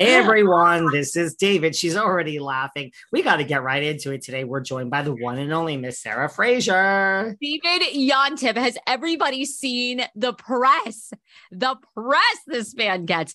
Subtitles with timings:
[0.08, 1.76] everyone, this is David.
[1.76, 2.90] She's already laughing.
[3.12, 4.44] We got to get right into it today.
[4.44, 7.36] We're joined by the one and only Miss Sarah Fraser.
[7.40, 11.12] David Yontef, has everybody seen the press?
[11.52, 13.34] The press this man gets.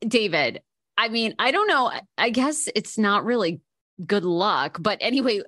[0.00, 0.60] David,
[0.98, 1.92] I mean, I don't know.
[2.18, 3.60] I guess it's not really
[4.04, 5.40] good luck, but anyway,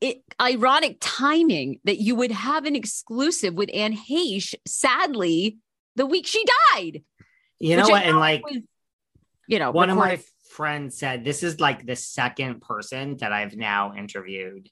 [0.00, 5.58] it ironic timing that you would have an exclusive with Anne Heche, sadly,
[5.96, 6.44] the week she
[6.74, 7.02] died.
[7.58, 8.04] You know what?
[8.04, 8.42] And like
[9.48, 13.56] you know, one of my friends said, this is like the second person that I've
[13.56, 14.68] now interviewed.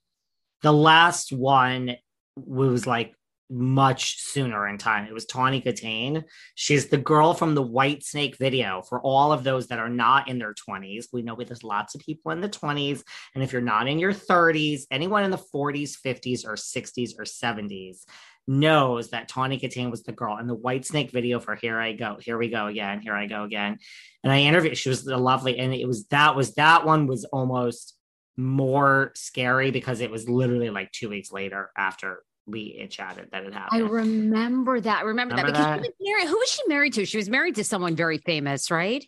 [0.62, 1.96] The last one
[2.36, 3.14] was like
[3.50, 5.06] much sooner in time.
[5.06, 6.24] It was Tawny Kitaen.
[6.54, 8.82] She's the girl from the Whitesnake video.
[8.82, 12.00] For all of those that are not in their 20s, we know there's lots of
[12.00, 13.02] people in the 20s.
[13.34, 17.24] And if you're not in your 30s, anyone in the 40s, 50s, or 60s or
[17.24, 18.04] 70s
[18.46, 22.16] knows that Tawny Kitaen was the girl in the Whitesnake video for Here I Go,
[22.20, 23.78] Here We Go Again, Here I Go Again.
[24.22, 25.58] And I interviewed, she was lovely.
[25.58, 27.96] And it was that was that one was almost
[28.36, 33.54] more scary because it was literally like two weeks later after we chatted that it
[33.54, 33.84] happened.
[33.84, 34.98] I remember that.
[34.98, 35.84] I remember, Remember that because that?
[35.84, 36.28] she was married.
[36.28, 37.06] Who was she married to?
[37.06, 39.04] She was married to someone very famous, right?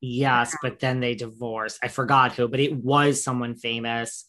[0.00, 1.78] Yes, but then they divorced.
[1.82, 4.26] I forgot who, but it was someone famous.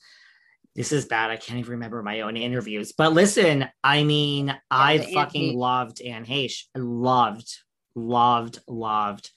[0.76, 1.30] This is bad.
[1.30, 2.94] I can't even remember my own interviews.
[2.98, 5.58] But listen, I mean, I the Anne fucking Heche.
[5.58, 6.64] loved Anne Heche.
[6.76, 7.58] I loved,
[7.96, 9.32] loved, loved.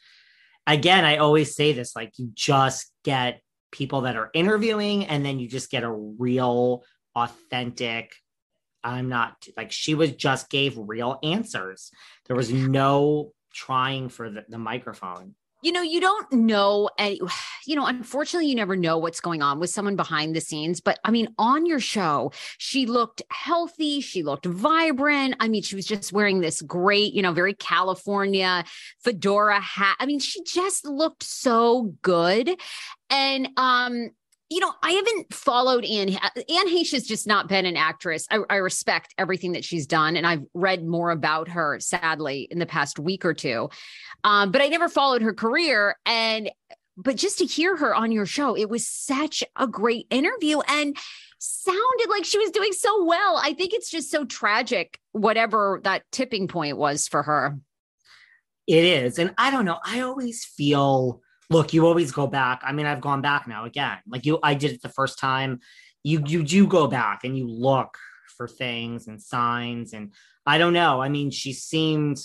[0.66, 3.40] Again, I always say this like, you just get
[3.72, 6.84] people that are interviewing, and then you just get a real,
[7.16, 8.12] authentic.
[8.82, 11.90] I'm not like she was just gave real answers.
[12.26, 15.34] There was no trying for the, the microphone.
[15.62, 17.20] You know, you don't know any,
[17.66, 20.80] you know, unfortunately, you never know what's going on with someone behind the scenes.
[20.80, 24.00] But I mean, on your show, she looked healthy.
[24.00, 25.36] She looked vibrant.
[25.38, 28.64] I mean, she was just wearing this great, you know, very California
[29.04, 29.96] fedora hat.
[30.00, 32.58] I mean, she just looked so good.
[33.10, 34.12] And, um,
[34.50, 36.08] you know, I haven't followed Anne.
[36.10, 38.26] Anne Heche has just not been an actress.
[38.30, 42.58] I, I respect everything that she's done, and I've read more about her, sadly, in
[42.58, 43.70] the past week or two.
[44.24, 45.96] Um, but I never followed her career.
[46.04, 46.50] And
[46.96, 50.96] but just to hear her on your show, it was such a great interview and
[51.38, 53.40] sounded like she was doing so well.
[53.42, 57.56] I think it's just so tragic, whatever that tipping point was for her.
[58.66, 59.18] It is.
[59.18, 59.78] And I don't know.
[59.84, 62.62] I always feel, look, you always go back.
[62.64, 63.98] I mean, I've gone back now again.
[64.08, 65.60] Like you, I did it the first time.
[66.02, 67.98] You you do go back and you look
[68.36, 69.92] for things and signs.
[69.92, 70.14] And
[70.46, 71.02] I don't know.
[71.02, 72.18] I mean, she seemed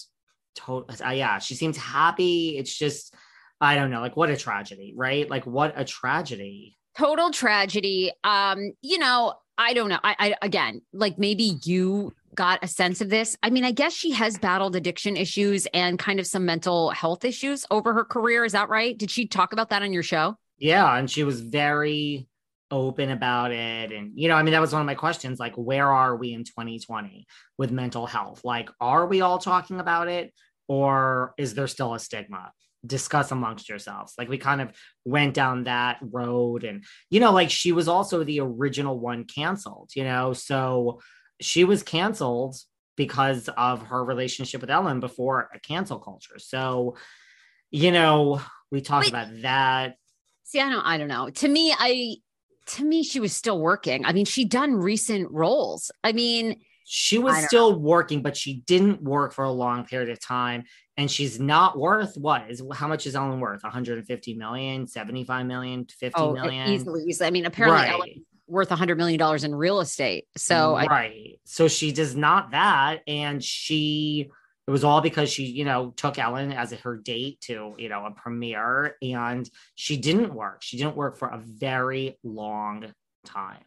[0.55, 2.57] total uh, yeah, she seemed happy.
[2.57, 3.13] It's just,
[3.59, 5.29] I don't know, like what a tragedy, right?
[5.29, 6.77] Like what a tragedy.
[6.97, 8.11] Total tragedy.
[8.23, 9.99] Um, you know, I don't know.
[10.03, 13.35] I, I again, like maybe you got a sense of this.
[13.41, 17.25] I mean, I guess she has battled addiction issues and kind of some mental health
[17.25, 18.45] issues over her career.
[18.45, 18.97] Is that right?
[18.97, 20.37] Did she talk about that on your show?
[20.57, 22.27] Yeah, and she was very
[22.71, 25.53] open about it and you know i mean that was one of my questions like
[25.53, 27.27] where are we in 2020
[27.59, 30.33] with mental health like are we all talking about it
[30.67, 32.51] or is there still a stigma
[32.83, 34.71] discuss amongst yourselves like we kind of
[35.05, 39.91] went down that road and you know like she was also the original one canceled
[39.95, 40.99] you know so
[41.41, 42.55] she was canceled
[42.95, 46.95] because of her relationship with ellen before a cancel culture so
[47.71, 48.41] you know
[48.71, 49.95] we talked about that
[50.45, 51.29] See, I don't I don't know.
[51.29, 52.17] To me, I
[52.67, 54.05] to me, she was still working.
[54.05, 55.91] I mean, she done recent roles.
[56.03, 57.77] I mean, She was still know.
[57.77, 60.63] working, but she didn't work for a long period of time.
[60.97, 63.63] And she's not worth what is how much is Ellen worth?
[63.63, 66.69] 150 million, 75 million, 50 oh, million?
[66.69, 67.27] Easily, easily.
[67.27, 67.91] I mean, apparently right.
[67.91, 70.25] Ellen worth a hundred million dollars in real estate.
[70.37, 70.89] So right.
[70.89, 73.01] I- so she does not that.
[73.07, 74.29] And she
[74.67, 78.05] it was all because she, you know, took Ellen as her date to, you know,
[78.05, 80.63] a premiere and she didn't work.
[80.63, 82.91] She didn't work for a very long
[83.25, 83.63] time.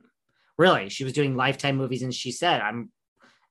[0.56, 2.90] Really, she was doing lifetime movies and she said, I'm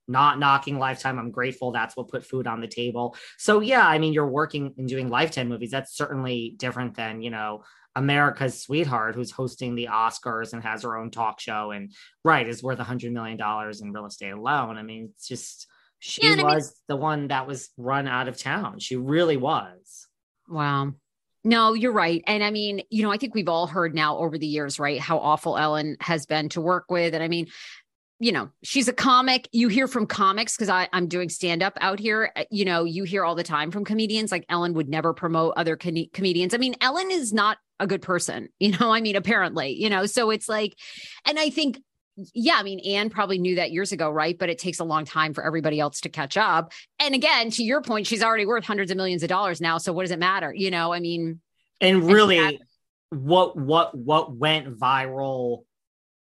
[0.09, 1.17] not knocking lifetime.
[1.17, 3.15] I'm grateful that's what put food on the table.
[3.37, 5.71] So yeah, I mean, you're working and doing lifetime movies.
[5.71, 7.63] That's certainly different than, you know,
[7.97, 11.91] America's sweetheart who's hosting the Oscars and has her own talk show and
[12.23, 14.77] right is worth a hundred million dollars in real estate alone.
[14.77, 15.67] I mean, it's just
[15.97, 18.77] she yeah, was I mean, the one that was run out of town.
[18.77, 20.07] She really was.
[20.47, 20.93] Wow.
[21.43, 22.23] No, you're right.
[22.27, 24.99] And I mean, you know, I think we've all heard now over the years, right,
[24.99, 27.15] how awful Ellen has been to work with.
[27.15, 27.47] And I mean,
[28.19, 29.47] you know, she's a comic.
[29.51, 32.31] You hear from comics because I'm doing stand up out here.
[32.35, 35.53] Uh, you know, you hear all the time from comedians like Ellen would never promote
[35.55, 36.53] other com- comedians.
[36.53, 40.05] I mean, Ellen is not a good person, you know, I mean, apparently, you know,
[40.05, 40.75] so it's like,
[41.25, 41.79] and I think
[42.33, 44.35] yeah, I mean, Anne probably knew that years ago, right?
[44.35, 46.71] But it takes a long time for everybody else to catch up.
[46.99, 49.77] And again, to your point, she's already worth hundreds of millions of dollars now.
[49.77, 50.51] So what does it matter?
[50.51, 51.41] You know, I mean,
[51.79, 52.57] and really, and
[53.11, 55.63] what what what went viral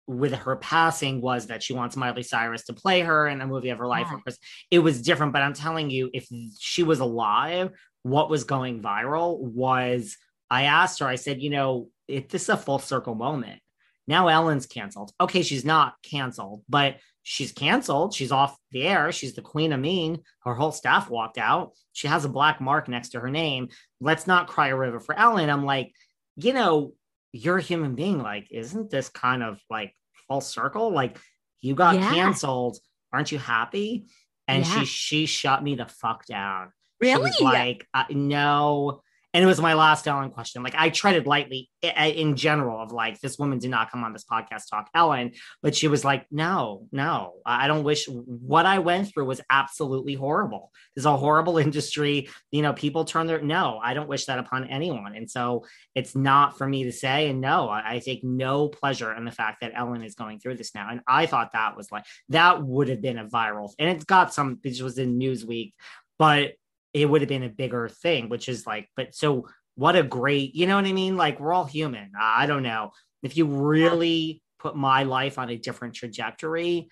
[0.07, 3.71] with her passing was that she wants Miley Cyrus to play her in a movie
[3.71, 4.09] of her life.
[4.11, 4.33] Yeah.
[4.71, 7.73] It was different, but I'm telling you, if she was alive,
[8.03, 10.17] what was going viral was
[10.49, 13.61] I asked her, I said, you know, if this is a full circle moment
[14.07, 15.13] now Ellen's canceled.
[15.21, 18.15] Okay, she's not canceled, but she's canceled.
[18.15, 19.11] She's off the air.
[19.11, 20.23] She's the queen of mean.
[20.45, 21.73] Her whole staff walked out.
[21.93, 23.69] She has a black mark next to her name.
[24.01, 25.51] Let's not cry a river for Ellen.
[25.51, 25.93] I'm like,
[26.37, 26.93] you know,
[27.37, 28.23] you're a human being.
[28.23, 29.95] Like, isn't this kind of like
[30.29, 30.91] full circle?
[30.91, 31.19] Like,
[31.61, 32.11] you got yeah.
[32.11, 32.79] canceled.
[33.13, 34.07] Aren't you happy?
[34.49, 34.81] And yeah.
[34.81, 36.73] she she shut me the fuck down.
[37.01, 37.33] Really?
[37.41, 39.03] like, uh, no,
[39.37, 40.63] and it was my last Ellen question.
[40.63, 44.03] Like I treaded lightly eh, eh, in general of like this woman did not come
[44.03, 48.65] on this podcast talk Ellen, but she was like, no, no, I don't wish what
[48.65, 50.73] I went through was absolutely horrible.
[50.95, 52.31] There's a horrible industry.
[52.51, 53.79] You know, people turn their no.
[53.85, 57.29] I don't wish that upon anyone, and so it's not for me to say.
[57.29, 60.57] And no, I, I take no pleasure in the fact that Ellen is going through
[60.57, 60.89] this now.
[60.91, 64.33] And I thought that was like that would have been a viral, and it got
[64.33, 64.61] some.
[64.65, 65.75] This was in Newsweek,
[66.19, 66.55] but
[66.97, 70.55] it would have been a bigger thing, which is like, but so what a great,
[70.55, 71.19] you know what I mean?
[71.19, 72.13] Like we're all human.
[72.19, 72.93] I don't know.
[73.23, 76.89] If you really put my life on a different trajectory,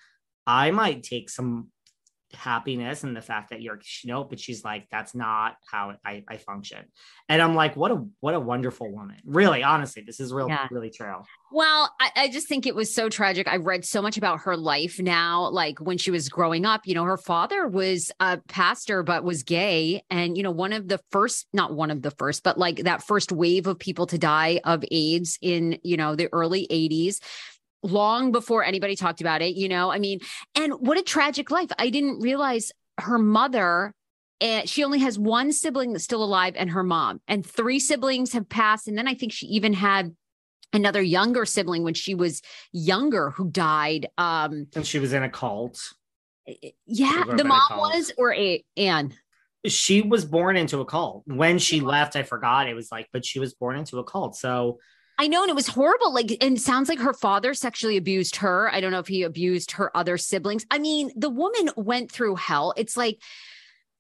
[0.47, 1.71] I might take some
[2.35, 6.25] happiness and the fact that you're you know but she's like that's not how I,
[6.29, 6.85] I function.
[7.29, 9.17] And i'm like what a what a wonderful woman.
[9.25, 10.67] Really honestly this is real yeah.
[10.71, 11.23] really true.
[11.53, 13.49] Well I, I just think it was so tragic.
[13.49, 16.83] I read so much about her life now like when she was growing up.
[16.85, 20.89] You know her father was a pastor but was gay and you know one of
[20.89, 24.19] the first not one of the first but like that first wave of people to
[24.19, 27.21] die of aids in you know the early 80s
[27.85, 29.93] long before anybody talked about it, you know?
[29.93, 30.21] I mean,
[30.57, 31.71] and what a tragic life.
[31.79, 33.93] I didn't realize her mother
[34.41, 38.33] and she only has one sibling that's still alive and her mom and three siblings
[38.33, 38.89] have passed.
[38.89, 40.15] And then i think she even had
[40.73, 42.43] another younger sibling when she was
[42.73, 45.81] younger who died um and she was in a cult.
[46.49, 49.15] Eh, eh, yeah the mom was or a anne?
[49.67, 51.23] She was born into a cult.
[51.27, 52.69] When she left i forgot.
[52.69, 54.37] It was like but she was born into a cult.
[54.37, 54.79] So
[55.17, 56.13] I know, and it was horrible.
[56.13, 58.69] Like, and sounds like her father sexually abused her.
[58.73, 60.67] I don't know if he abused her other siblings.
[60.71, 62.75] I mean, the woman went through hell.
[62.77, 63.21] It's like,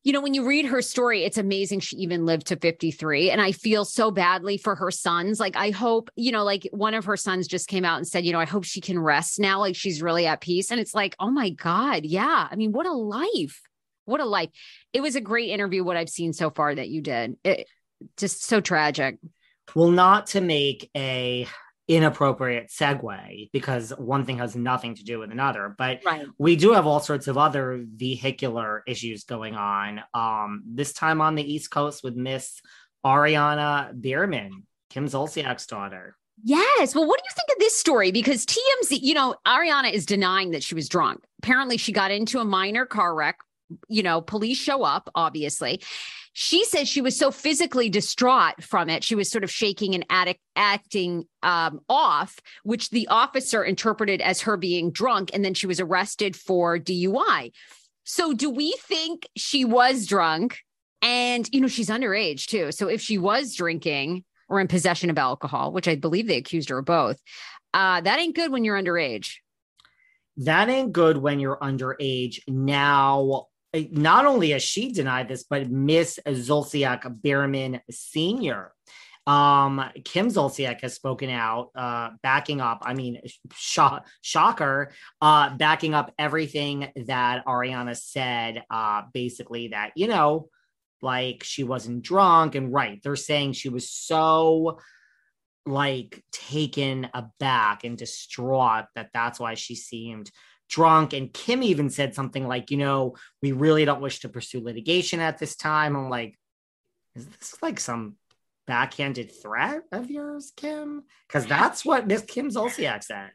[0.02, 3.30] you know, when you read her story, it's amazing she even lived to 53.
[3.30, 5.40] And I feel so badly for her sons.
[5.40, 8.24] Like, I hope, you know, like one of her sons just came out and said,
[8.24, 9.60] you know, I hope she can rest now.
[9.60, 10.70] Like, she's really at peace.
[10.70, 12.04] And it's like, oh my God.
[12.04, 12.48] Yeah.
[12.50, 13.62] I mean, what a life.
[14.04, 14.50] What a life.
[14.92, 17.36] It was a great interview, what I've seen so far that you did.
[17.42, 17.66] It,
[18.18, 19.18] just so tragic.
[19.74, 21.46] Well, not to make a
[21.86, 26.24] inappropriate segue because one thing has nothing to do with another but right.
[26.38, 31.34] we do have all sorts of other vehicular issues going on um this time on
[31.34, 32.62] the east coast with miss
[33.04, 36.94] ariana biermann kim zolciak's daughter Yes.
[36.94, 38.10] Well, what do you think of this story?
[38.10, 41.22] Because TMZ, you know, Ariana is denying that she was drunk.
[41.38, 43.38] Apparently, she got into a minor car wreck.
[43.88, 45.80] You know, police show up, obviously.
[46.32, 49.04] She says she was so physically distraught from it.
[49.04, 50.04] She was sort of shaking and
[50.56, 55.30] acting um, off, which the officer interpreted as her being drunk.
[55.32, 57.52] And then she was arrested for DUI.
[58.02, 60.58] So, do we think she was drunk?
[61.00, 62.72] And, you know, she's underage too.
[62.72, 66.68] So, if she was drinking or in possession of alcohol, which I believe they accused
[66.68, 67.20] her of both,
[67.72, 69.36] uh, that ain't good when you're underage.
[70.38, 72.40] that ain't good when you're underage.
[72.48, 78.72] Now, not only has she denied this, but Miss Zolciak Biermann Sr.
[79.26, 82.82] Um, Kim Zolciak has spoken out, uh, backing up.
[82.82, 83.20] I mean,
[83.54, 83.78] sh-
[84.20, 88.62] shocker, uh, backing up everything that Ariana said.
[88.70, 90.48] Uh, basically, that you know,
[91.00, 94.78] like she wasn't drunk, and right, they're saying she was so
[95.66, 100.30] like taken aback and distraught that that's why she seemed
[100.68, 101.12] drunk.
[101.12, 105.20] And Kim even said something like, you know, we really don't wish to pursue litigation
[105.20, 105.96] at this time.
[105.96, 106.38] I'm like,
[107.14, 108.16] is this like some
[108.66, 111.04] backhanded threat of yours, Kim?
[111.28, 113.30] Because that's what Miss Kim Zolciak said.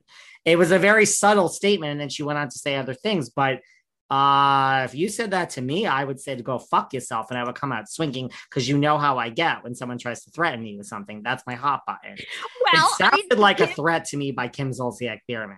[0.46, 3.30] It was a very subtle statement, and then she went on to say other things.
[3.30, 3.60] But
[4.10, 7.38] uh, if you said that to me, I would say to go fuck yourself, and
[7.38, 10.32] I would come out swinging because you know how I get when someone tries to
[10.32, 11.22] threaten me with something.
[11.24, 12.18] That's my hot button.
[12.74, 15.58] Well, it sounded I, like a threat to me by Kim Zolciak Biermann.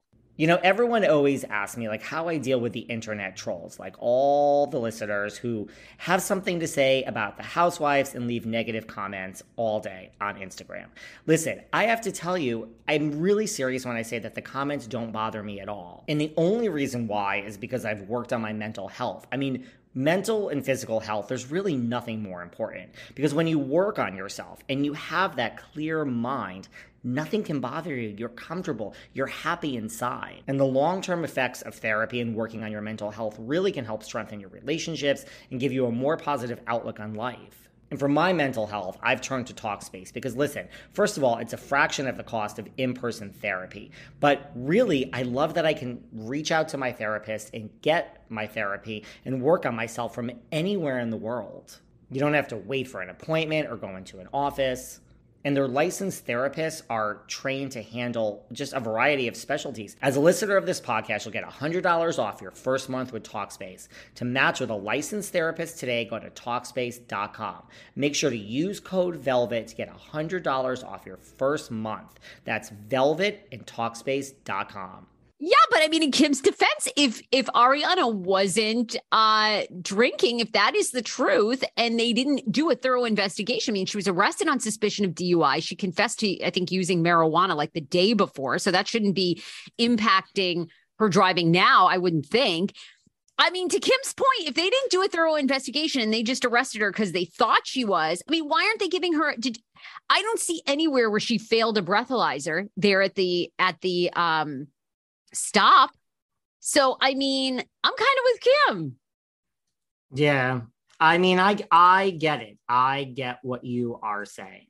[0.37, 3.95] You know, everyone always asks me like how I deal with the internet trolls, like
[3.99, 9.43] all the listeners who have something to say about the housewives and leave negative comments
[9.57, 10.85] all day on Instagram.
[11.27, 14.87] Listen, I have to tell you, I'm really serious when I say that the comments
[14.87, 16.05] don't bother me at all.
[16.07, 19.27] And the only reason why is because I've worked on my mental health.
[19.31, 23.99] I mean, mental and physical health, there's really nothing more important because when you work
[23.99, 26.67] on yourself and you have that clear mind,
[27.03, 28.13] Nothing can bother you.
[28.17, 28.93] You're comfortable.
[29.13, 30.43] You're happy inside.
[30.47, 33.85] And the long term effects of therapy and working on your mental health really can
[33.85, 37.69] help strengthen your relationships and give you a more positive outlook on life.
[37.89, 41.51] And for my mental health, I've turned to Talkspace because listen, first of all, it's
[41.51, 43.91] a fraction of the cost of in person therapy.
[44.21, 48.47] But really, I love that I can reach out to my therapist and get my
[48.47, 51.79] therapy and work on myself from anywhere in the world.
[52.09, 55.01] You don't have to wait for an appointment or go into an office
[55.43, 59.95] and their licensed therapists are trained to handle just a variety of specialties.
[60.01, 63.87] As a listener of this podcast, you'll get $100 off your first month with Talkspace.
[64.15, 67.63] To match with a licensed therapist today, go to Talkspace.com.
[67.95, 72.19] Make sure to use code VELVET to get $100 off your first month.
[72.45, 75.07] That's VELVET and Talkspace.com.
[75.43, 80.75] Yeah, but I mean, in Kim's defense, if if Ariana wasn't uh, drinking, if that
[80.75, 84.47] is the truth, and they didn't do a thorough investigation, I mean, she was arrested
[84.47, 85.63] on suspicion of DUI.
[85.63, 89.41] She confessed to, I think, using marijuana like the day before, so that shouldn't be
[89.79, 90.67] impacting
[90.99, 91.87] her driving now.
[91.87, 92.75] I wouldn't think.
[93.39, 96.45] I mean, to Kim's point, if they didn't do a thorough investigation and they just
[96.45, 99.35] arrested her because they thought she was, I mean, why aren't they giving her?
[99.39, 99.57] Did
[100.07, 104.67] I don't see anywhere where she failed a breathalyzer there at the at the um
[105.33, 105.91] stop.
[106.59, 108.95] So I mean, I'm kind of with Kim.
[110.13, 110.61] Yeah.
[110.99, 112.57] I mean, I I get it.
[112.69, 114.67] I get what you are saying.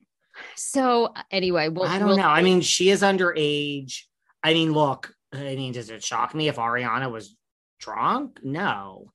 [0.55, 2.27] So anyway, we'll, I don't we'll, know.
[2.27, 4.03] I mean, she is underage.
[4.43, 7.35] I mean, look, I mean, does it shock me if Ariana was
[7.79, 8.39] drunk?
[8.43, 9.11] No.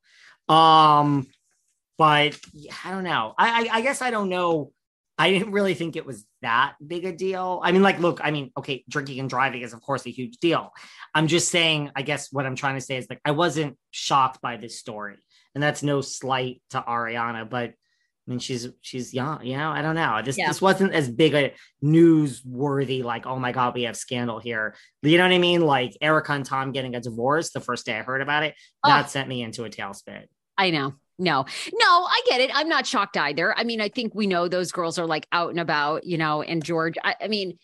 [0.48, 1.26] Um,
[1.98, 2.38] but
[2.84, 3.34] I don't know.
[3.38, 4.72] I, I, I guess I don't know
[5.18, 7.60] I didn't really think it was that big a deal.
[7.62, 10.36] I mean, like, look, I mean, okay, drinking and driving is, of course, a huge
[10.38, 10.72] deal.
[11.14, 14.42] I'm just saying, I guess what I'm trying to say is like, I wasn't shocked
[14.42, 15.16] by this story.
[15.54, 17.72] And that's no slight to Ariana, but
[18.26, 19.70] I mean, she's she's young, you know.
[19.70, 20.20] I don't know.
[20.22, 20.48] This yeah.
[20.48, 24.74] this wasn't as big a newsworthy, like, oh my god, we have scandal here.
[25.02, 25.60] You know what I mean?
[25.60, 27.50] Like Erika and Tom getting a divorce.
[27.50, 28.88] The first day I heard about it, oh.
[28.88, 30.24] that sent me into a tailspin.
[30.58, 30.94] I know.
[31.18, 32.50] No, no, I get it.
[32.52, 33.56] I'm not shocked either.
[33.56, 36.42] I mean, I think we know those girls are like out and about, you know,
[36.42, 37.58] and George, I, I mean,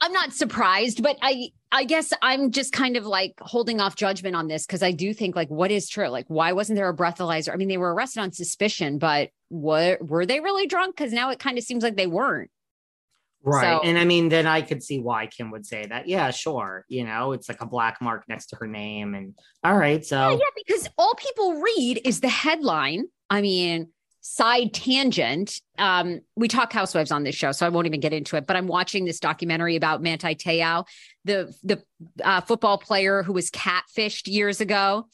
[0.00, 4.36] I'm not surprised, but I I guess I'm just kind of like holding off judgment
[4.36, 6.08] on this because I do think like what is true?
[6.08, 7.52] Like why wasn't there a breathalyzer?
[7.52, 10.96] I mean, they were arrested on suspicion, but what were they really drunk?
[10.96, 12.50] Because now it kind of seems like they weren't.
[13.44, 13.62] Right.
[13.62, 16.08] So, and I mean, then I could see why Kim would say that.
[16.08, 16.84] Yeah, sure.
[16.88, 19.14] You know, it's like a black mark next to her name.
[19.14, 20.04] And all right.
[20.04, 23.04] So, yeah, yeah because all people read is the headline.
[23.28, 23.88] I mean,
[24.22, 25.60] side tangent.
[25.78, 28.46] Um, we talk housewives on this show, so I won't even get into it.
[28.46, 30.86] But I'm watching this documentary about Manti Te'o,
[31.24, 31.82] the the
[32.24, 35.06] uh, football player who was catfished years ago.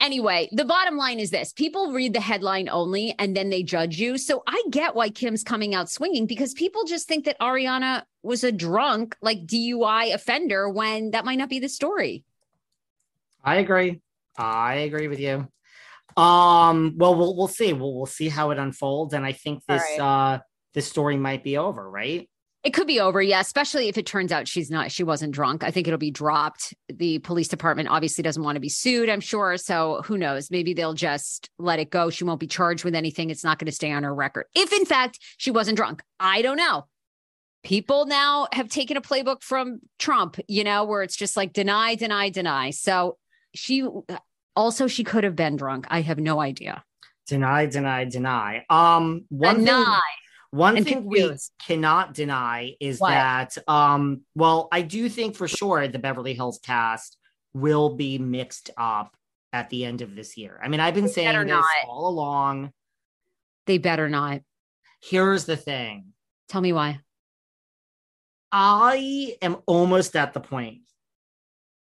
[0.00, 3.98] Anyway, the bottom line is this people read the headline only and then they judge
[3.98, 4.18] you.
[4.18, 8.44] So I get why Kim's coming out swinging because people just think that Ariana was
[8.44, 12.24] a drunk, like DUI offender when that might not be the story.
[13.42, 14.00] I agree.
[14.36, 15.48] I agree with you.
[16.16, 17.72] Um, well, we'll we'll see.
[17.72, 20.00] We'll we'll see how it unfolds, and I think this right.
[20.00, 20.38] uh
[20.72, 22.28] this story might be over, right?
[22.64, 25.62] It could be over, yeah, especially if it turns out she's not, she wasn't drunk.
[25.62, 26.72] I think it'll be dropped.
[26.88, 29.58] The police department obviously doesn't want to be sued, I'm sure.
[29.58, 30.50] So who knows?
[30.50, 32.08] Maybe they'll just let it go.
[32.08, 33.28] She won't be charged with anything.
[33.28, 34.46] It's not going to stay on her record.
[34.54, 36.86] If in fact she wasn't drunk, I don't know.
[37.64, 41.96] People now have taken a playbook from Trump, you know, where it's just like deny,
[41.96, 42.70] deny, deny.
[42.70, 43.18] So
[43.54, 43.86] she
[44.56, 45.86] also she could have been drunk.
[45.90, 46.82] I have no idea.
[47.26, 48.64] Deny, deny, deny.
[48.70, 49.84] Um, one deny.
[49.84, 49.94] thing,
[50.54, 53.10] one and thing we cannot deny is what?
[53.10, 57.18] that, um, well, I do think for sure the Beverly Hills cast
[57.54, 59.16] will be mixed up
[59.52, 60.60] at the end of this year.
[60.62, 61.64] I mean, I've been they saying this not.
[61.88, 62.70] all along.
[63.66, 64.42] They better not.
[65.02, 66.12] Here's the thing.
[66.48, 67.00] Tell me why.
[68.52, 70.82] I am almost at the point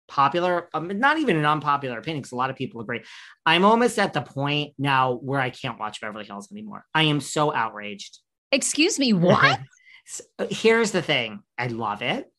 [0.08, 3.02] popular, um, not even an unpopular opinion, because a lot of people agree.
[3.48, 6.86] I'm almost at the point now where I can't watch Beverly Hills anymore.
[6.94, 8.20] I am so outraged.
[8.52, 9.60] Excuse me, what?
[10.06, 12.32] so, uh, here's the thing I love it.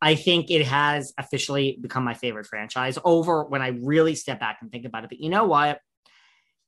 [0.00, 4.58] I think it has officially become my favorite franchise over when I really step back
[4.60, 5.10] and think about it.
[5.10, 5.78] But you know what?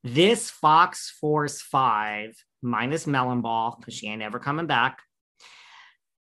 [0.05, 5.01] This Fox Force 5 minus Melon Ball, because she ain't ever coming back.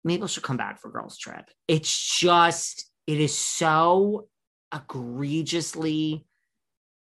[0.04, 1.44] Maybe she'll come back for Girls Trip.
[1.66, 4.28] It's just it is so
[4.74, 6.26] egregiously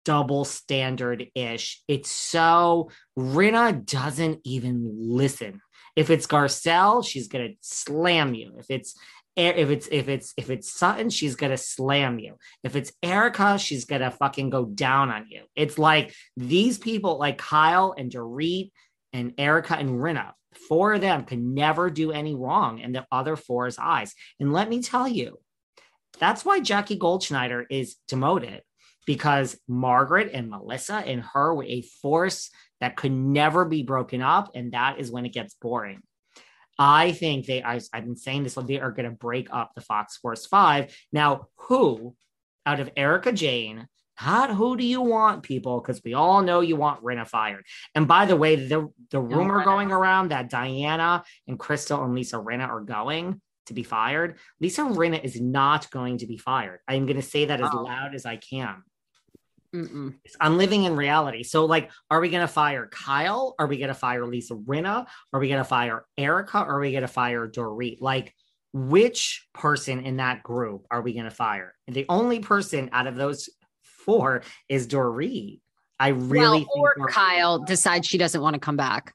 [0.05, 1.83] double standard ish.
[1.89, 5.61] It's so Rinna doesn't even listen.
[5.97, 8.55] If it's Garcelle, she's gonna slam you.
[8.59, 8.97] If it's
[9.37, 12.37] if it's if it's if it's Sutton, she's gonna slam you.
[12.63, 15.43] If it's Erika, she's gonna fucking go down on you.
[15.57, 18.71] It's like these people, like Kyle and Dorit
[19.13, 20.33] and Erika and Rinna,
[20.69, 24.15] four of them can never do any wrong in the other four's eyes.
[24.39, 25.39] And let me tell you,
[26.19, 28.63] that's why Jackie Goldschneider is demoted
[29.07, 34.51] because Margaret and Melissa and her were a force that could never be broken up.
[34.55, 36.03] And that is when it gets boring.
[36.79, 39.81] I think they, I, have been saying this, they are going to break up the
[39.81, 40.95] Fox Force 5.
[41.13, 42.17] Now, who
[42.67, 43.87] out of Erika Jayne,
[44.25, 45.81] not who do you want, people?
[45.81, 47.65] Because we all know you want Rinna fired.
[47.95, 52.15] And by the way, the, the rumor no, going around that Diana and Crystal and
[52.15, 54.39] Lisa Rinna are going, to be fired.
[54.61, 56.81] Lisa Rinna is not going to be fired.
[56.89, 57.83] I'm going to say that as oh.
[57.83, 58.83] loud as I can.
[59.75, 60.15] Mm-mm.
[60.41, 61.43] I'm living in reality.
[61.43, 63.55] So, like, are we going to fire Kyle?
[63.59, 65.07] Are we going to fire Lisa Rinna?
[65.33, 66.59] Are we going to fire Erika?
[66.61, 67.99] Or are we going to fire Dorit?
[68.01, 68.35] Like,
[68.73, 71.75] which person in that group are we going to fire?
[71.87, 73.49] And the only person out of those
[73.83, 75.61] four is Dorit.
[75.99, 79.13] I really well, or Kyle decides she doesn't want to come back.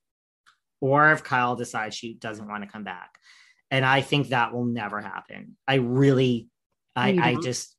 [0.81, 3.19] Or if Kyle decides she doesn't want to come back
[3.71, 5.55] and I think that will never happen.
[5.67, 6.49] I really,
[6.95, 7.75] I, I just.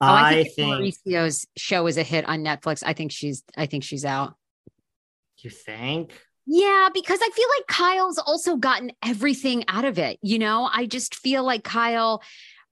[0.00, 2.82] Oh, I, I think, think Mauricio's show is a hit on Netflix.
[2.86, 4.34] I think she's I think she's out.
[5.38, 6.12] You think?
[6.46, 10.18] Yeah, because I feel like Kyle's also gotten everything out of it.
[10.22, 12.22] You know, I just feel like Kyle,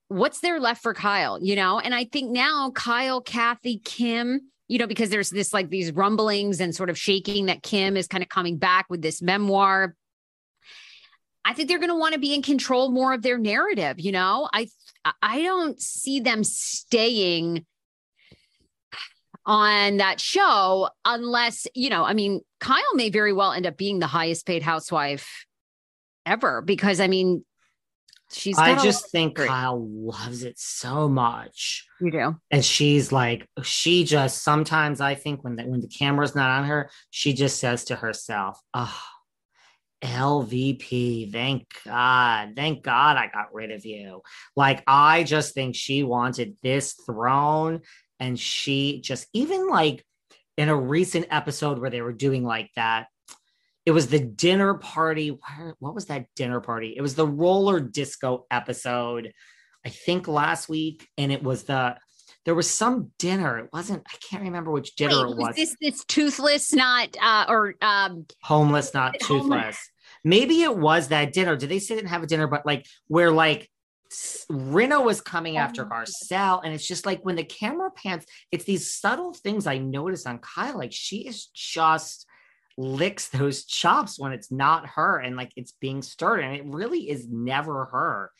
[0.08, 1.38] what's there left for Kyle?
[1.42, 5.68] You know, and I think now Kyle, Kathy, Kim, you know, because there's this like
[5.68, 9.20] these rumblings and sort of shaking that Kim is kind of coming back with this
[9.20, 9.94] memoir
[11.46, 14.00] I think they're going to want to be in control more of their narrative.
[14.00, 14.66] You know, I
[15.22, 17.64] I don't see them staying
[19.44, 22.04] on that show unless you know.
[22.04, 25.46] I mean, Kyle may very well end up being the highest paid housewife
[26.24, 27.44] ever because I mean,
[28.32, 28.58] she's.
[28.58, 31.86] I just think Kyle loves it so much.
[32.00, 36.34] You do, and she's like, she just sometimes I think when the, when the camera's
[36.34, 39.00] not on her, she just says to herself, "Oh."
[40.06, 41.32] LVP.
[41.32, 42.52] Thank God.
[42.56, 44.22] Thank God I got rid of you.
[44.54, 47.80] Like, I just think she wanted this throne.
[48.18, 50.04] And she just, even like
[50.56, 53.08] in a recent episode where they were doing like that,
[53.84, 55.28] it was the dinner party.
[55.28, 56.94] Where, what was that dinner party?
[56.96, 59.32] It was the roller disco episode,
[59.84, 61.96] I think last week, and it was the
[62.46, 63.58] there was some dinner.
[63.58, 64.04] It wasn't.
[64.06, 65.46] I can't remember which dinner Wait, it was.
[65.48, 69.48] was this this toothless, not uh, or um, homeless, not toothless.
[69.48, 69.90] homeless?
[70.26, 71.54] Maybe it was that dinner.
[71.54, 72.48] Did they say they didn't have a dinner?
[72.48, 73.70] But like where like
[74.50, 75.88] Rinna was coming oh after Oh.
[75.88, 80.26] Garcelle, and it's just like when the camera pans, it's these subtle things I notice
[80.26, 80.76] on Kyle.
[80.76, 82.26] Like she is just
[82.76, 87.08] licks those chops when it's not her and like it's being stirred, and it really
[87.08, 88.32] is never her.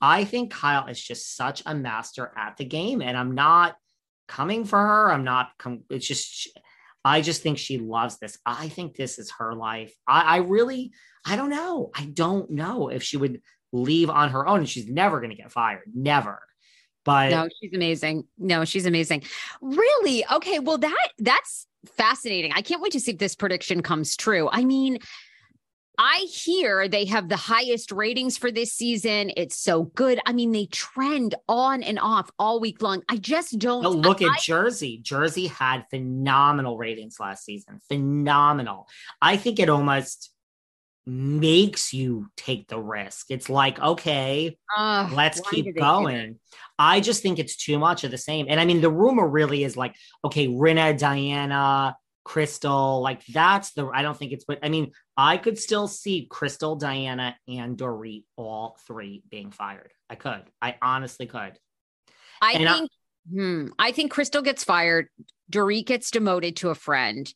[0.00, 3.76] I think Kyle is just such a master at the game, and I'm not
[4.28, 5.12] coming for her.
[5.12, 5.50] I'm not.
[5.58, 6.48] Com- it's just.
[7.04, 8.38] I just think she loves this.
[8.46, 9.94] I think this is her life.
[10.08, 10.92] I, I really,
[11.26, 11.90] I don't know.
[11.94, 14.64] I don't know if she would leave on her own.
[14.64, 15.82] She's never going to get fired.
[15.94, 16.40] Never.
[17.04, 18.24] But no, she's amazing.
[18.38, 19.24] No, she's amazing.
[19.60, 20.24] Really?
[20.32, 20.58] Okay.
[20.58, 22.52] Well, that that's fascinating.
[22.54, 24.48] I can't wait to see if this prediction comes true.
[24.50, 24.98] I mean,
[25.98, 29.30] I hear they have the highest ratings for this season.
[29.36, 30.18] It's so good.
[30.26, 33.02] I mean, they trend on and off all week long.
[33.08, 34.98] I just don't but look I- at Jersey.
[35.02, 37.80] Jersey had phenomenal ratings last season.
[37.88, 38.88] Phenomenal.
[39.22, 40.30] I think it almost
[41.06, 43.26] makes you take the risk.
[43.30, 45.80] It's like, okay, Ugh, let's keep they do that?
[45.80, 46.40] going.
[46.78, 48.46] I just think it's too much of the same.
[48.48, 53.86] And I mean, the rumor really is like, okay, Rinna, Diana, Crystal, like that's the,
[53.86, 58.24] I don't think it's, but I mean, I could still see Crystal, Diana, and Dorit,
[58.36, 59.92] all three being fired.
[60.08, 60.42] I could.
[60.60, 61.58] I honestly could.
[62.40, 62.90] I And I- think
[63.30, 65.08] hmm, I think Crystal gets fired.
[65.50, 67.32] Dorit gets demoted to a friend.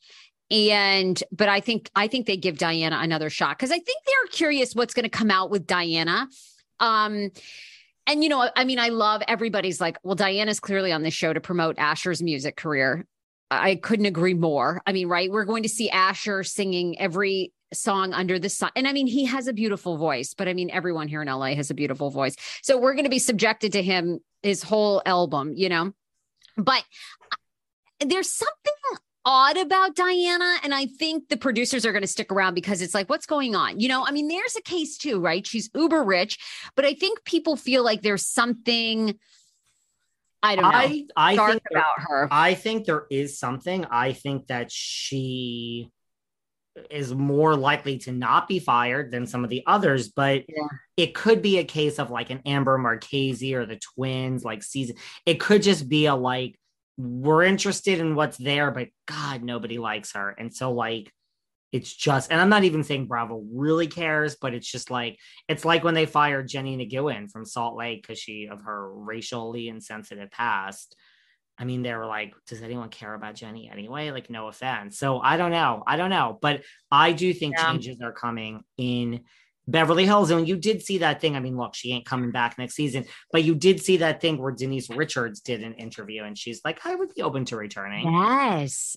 [0.50, 4.30] And but I think I think they give Diana another shot because I think they're
[4.32, 6.26] curious what's going to come out with Diana.
[6.80, 7.30] Um
[8.06, 11.34] and you know, I mean, I love everybody's like, well, Diana's clearly on this show
[11.34, 13.06] to promote Asher's music career.
[13.50, 14.82] I couldn't agree more.
[14.86, 15.30] I mean, right?
[15.30, 18.70] We're going to see Asher singing every song under the sun.
[18.76, 21.54] And I mean, he has a beautiful voice, but I mean, everyone here in LA
[21.54, 22.36] has a beautiful voice.
[22.62, 25.92] So we're going to be subjected to him his whole album, you know.
[26.56, 26.84] But
[28.00, 28.72] there's something
[29.24, 32.94] odd about Diana and I think the producers are going to stick around because it's
[32.94, 33.78] like what's going on?
[33.78, 35.46] You know, I mean there's a case too, right?
[35.46, 36.38] She's uber rich,
[36.74, 39.18] but I think people feel like there's something
[40.42, 40.70] I don't know.
[40.70, 42.28] I, I dark think there- about her.
[42.30, 43.84] I think there is something.
[43.86, 45.90] I think that she
[46.90, 50.68] is more likely to not be fired than some of the others, but Yeah.
[50.96, 54.94] it could be a case of like an Amber Marchese or the twins, like season.
[55.26, 56.56] It could just be a like,
[56.96, 60.30] we're interested in what's there, but God, nobody likes her.
[60.30, 61.12] And so, like,
[61.70, 65.64] it's just, and I'm not even saying Bravo really cares, but it's just like, it's
[65.64, 70.30] like when they fired Jenny McGowan from Salt Lake because she, of her racially insensitive
[70.30, 70.96] past.
[71.58, 74.12] I mean, they were like, does anyone care about Jenny anyway?
[74.12, 74.96] Like, no offense.
[74.96, 75.82] So I don't know.
[75.86, 76.38] I don't know.
[76.40, 77.72] But I do think Yeah.
[77.72, 79.24] changes are coming in
[79.66, 80.30] Beverly Hills.
[80.30, 81.34] And you did see that thing.
[81.36, 84.38] I mean, look, she ain't coming back next season, but you did see that thing
[84.38, 88.10] where Denise Richards did an interview and she's like, I would be open to returning.
[88.10, 88.96] Yes.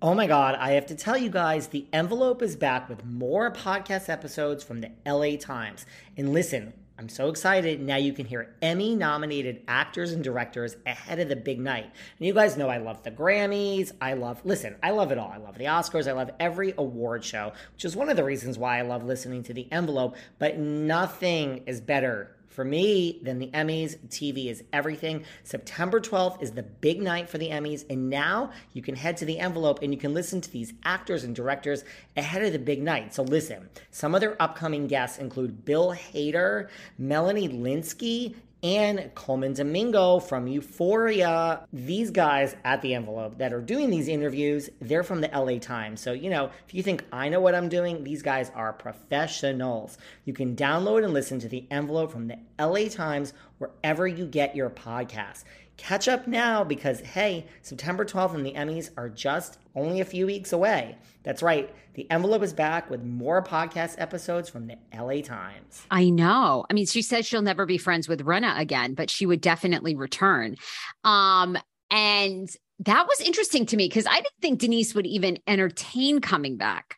[0.00, 3.50] Oh my God, I have to tell you guys, the envelope is back with more
[3.50, 5.86] podcast episodes from the LA Times.
[6.16, 7.80] And listen, I'm so excited.
[7.80, 11.90] Now you can hear Emmy nominated actors and directors ahead of the big night.
[12.18, 13.90] And you guys know I love the Grammys.
[14.00, 15.32] I love, listen, I love it all.
[15.32, 16.06] I love the Oscars.
[16.06, 19.42] I love every award show, which is one of the reasons why I love listening
[19.44, 20.14] to the envelope.
[20.38, 25.22] But nothing is better for me, then the Emmys, TV is everything.
[25.44, 29.24] September 12th is the big night for the Emmys, and now you can head to
[29.24, 31.84] the envelope and you can listen to these actors and directors
[32.16, 33.14] ahead of the big night.
[33.14, 36.68] So listen, some of their upcoming guests include Bill Hader,
[36.98, 41.66] Melanie Lynskey, and Colman Domingo from Euphoria.
[41.72, 46.00] These guys at the envelope that are doing these interviews, they're from the LA Times.
[46.00, 49.98] So, you know, if you think I know what I'm doing, these guys are professionals.
[50.24, 54.56] You can download and listen to the envelope from the LA Times wherever you get
[54.56, 55.44] your podcasts.
[55.78, 60.26] Catch up now because, hey, September 12th and the Emmys are just only a few
[60.26, 60.98] weeks away.
[61.22, 65.86] That's right, the envelope is back with more podcast episodes from the LA Times.
[65.90, 66.66] I know.
[66.68, 69.94] I mean, she says she'll never be friends with Rinna again, but she would definitely
[69.94, 70.56] return.
[71.04, 71.56] Um,
[71.90, 72.48] and
[72.80, 76.96] that was interesting to me because I didn't think Denise would even entertain coming back.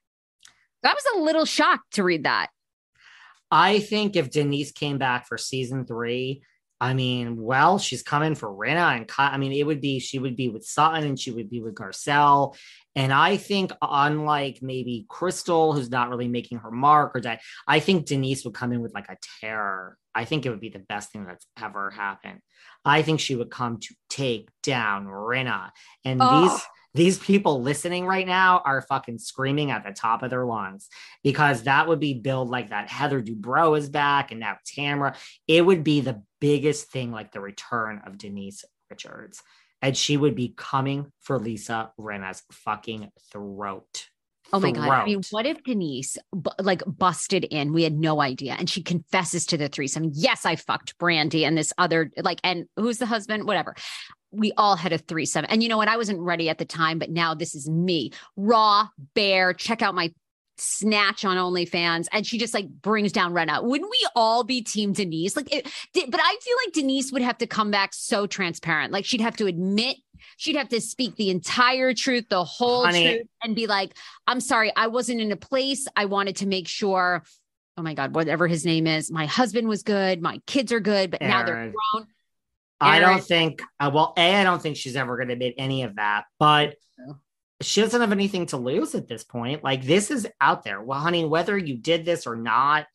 [0.85, 2.49] I was a little shocked to read that.
[3.51, 6.43] I think if Denise came back for season three,
[6.81, 10.35] I mean, well, she's coming for Rinna and I mean, it would be she would
[10.35, 12.57] be with Sutton and she would be with Garcelle.
[12.97, 17.81] And I think, unlike maybe Crystal, who's not really making her mark or that, I
[17.81, 19.99] think Denise would come in with like a terror.
[20.14, 22.40] I think it would be the best thing that's ever happened.
[22.85, 25.71] I think she would come to take down Rinna.
[26.05, 26.49] And Oh.
[26.49, 26.62] these
[26.94, 30.88] these people listening right now are fucking screaming at the top of their lungs
[31.22, 32.88] because that would be billed like that.
[32.88, 35.16] Heather Dubrow is back and now Tamra.
[35.46, 39.42] It would be the biggest thing, like the return of Denise Richards.
[39.83, 44.09] And she would be coming for Lisa Rinna's fucking throat.
[44.53, 44.88] Oh my god!
[44.88, 47.72] I mean, what if Denise bu- like busted in?
[47.72, 50.11] We had no idea, and she confesses to the threesome.
[50.12, 53.46] Yes, I fucked Brandi and this other like, and who's the husband?
[53.46, 53.76] Whatever.
[54.33, 55.88] We all had a threesome, and you know what?
[55.88, 59.53] I wasn't ready at the time, but now this is me, raw, bare.
[59.53, 60.12] Check out my
[60.57, 63.62] snatch on OnlyFans, and she just like brings down Rinna.
[63.62, 65.37] Wouldn't we all be Team Denise?
[65.37, 65.64] Like, it,
[65.95, 68.93] but I feel like Denise would have to come back so transparent.
[68.93, 69.97] Like, she'd have to admit
[70.37, 73.05] she'd have to speak the entire truth, the whole Honey.
[73.05, 75.87] truth, and be like, I'm sorry, I wasn't in a place.
[75.97, 77.25] I wanted to make sure,
[77.77, 81.11] oh my God, whatever his name is, my husband was good, my kids are good,
[81.11, 81.35] but Aaron.
[81.35, 82.07] now they're grown.
[82.81, 85.83] I don't think, uh, well, A, I don't think she's ever going to admit any
[85.83, 86.77] of that, but
[87.62, 89.62] she doesn't have anything to lose at this point.
[89.62, 90.81] Like, this is out there.
[90.81, 92.87] Well, honey, whether you did this or not,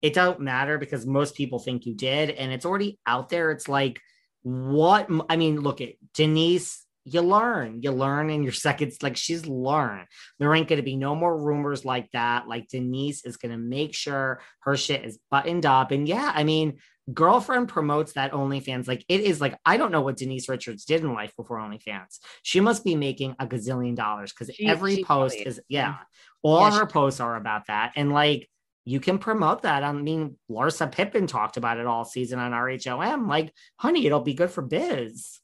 [0.00, 3.50] it don't matter because most people think you did, and it's already out there.
[3.50, 4.00] It's like,
[4.42, 6.84] what I mean, look at Denise.
[7.06, 9.02] You learn, you learn in your seconds.
[9.02, 10.06] Like she's learned.
[10.38, 12.46] There ain't going to be no more rumors like that.
[12.46, 15.90] Like Denise is going to make sure her shit is buttoned up.
[15.90, 16.78] And yeah, I mean,
[17.12, 18.88] girlfriend promotes that OnlyFans.
[18.88, 22.18] Like it is like, I don't know what Denise Richards did in life before OnlyFans.
[22.42, 25.96] She must be making a gazillion dollars because every she post is, yeah,
[26.42, 27.92] all yeah, her posts are about that.
[27.96, 28.48] And like,
[28.86, 29.82] you can promote that.
[29.82, 33.28] I mean, Larsa Pippen talked about it all season on RHOM.
[33.28, 35.40] Like, honey, it'll be good for biz.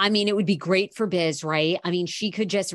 [0.00, 1.78] I mean, it would be great for Biz, right?
[1.84, 2.72] I mean, she could just,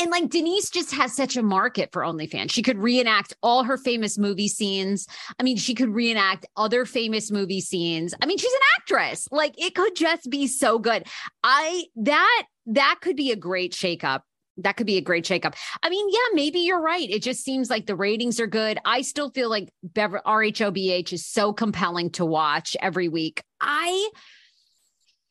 [0.00, 2.50] and like Denise just has such a market for OnlyFans.
[2.50, 5.06] She could reenact all her famous movie scenes.
[5.38, 8.14] I mean, she could reenact other famous movie scenes.
[8.22, 9.28] I mean, she's an actress.
[9.30, 11.06] Like, it could just be so good.
[11.44, 14.22] I, that, that could be a great shakeup
[14.58, 15.54] that could be a great shakeup.
[15.82, 17.08] I mean, yeah, maybe you're right.
[17.08, 18.78] It just seems like the ratings are good.
[18.84, 23.42] I still feel like Bever- RHOBH is so compelling to watch every week.
[23.62, 24.10] I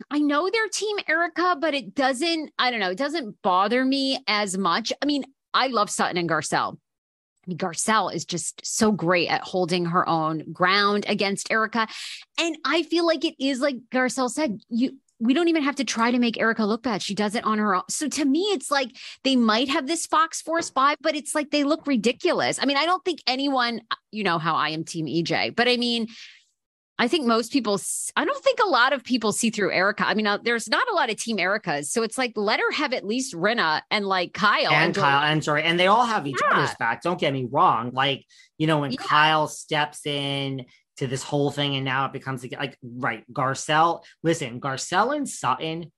[0.10, 4.24] I know they're team Erika, but it doesn't, I don't know, it doesn't bother me
[4.28, 4.94] as much.
[5.02, 6.78] I mean, I love Sutton and Garcelle.
[6.78, 11.88] I mean, Garcelle is just so great at holding her own ground against Erika.
[12.40, 15.84] And I feel like it is like Garcelle said, you we don't even have to
[15.84, 17.04] try to make Erika look bad.
[17.04, 17.84] She does it on her own.
[17.90, 21.52] So to me, it's like they might have this Fox Force vibe, but it's like
[21.52, 22.58] they look ridiculous.
[22.60, 25.78] I mean, I don't think anyone, you know, how I am Team EJ, but I
[25.78, 26.08] mean,
[27.02, 27.82] I think most people,
[28.16, 30.06] I don't think a lot of people see through Erika.
[30.06, 31.92] I mean, uh, there's not a lot of Team Erika's.
[31.92, 34.72] So it's like, let her have at least Rinna and like Kyle.
[34.72, 35.64] And, and Kyle, and sorry.
[35.64, 36.60] And they all have each yeah.
[36.60, 37.02] other's back.
[37.02, 37.90] Don't get me wrong.
[37.92, 38.24] Like,
[38.60, 39.02] you know, when yeah.
[39.02, 44.62] Kyle steps in to this whole thing and now it becomes like right garcelle listen
[44.62, 45.92] garcelle and sutton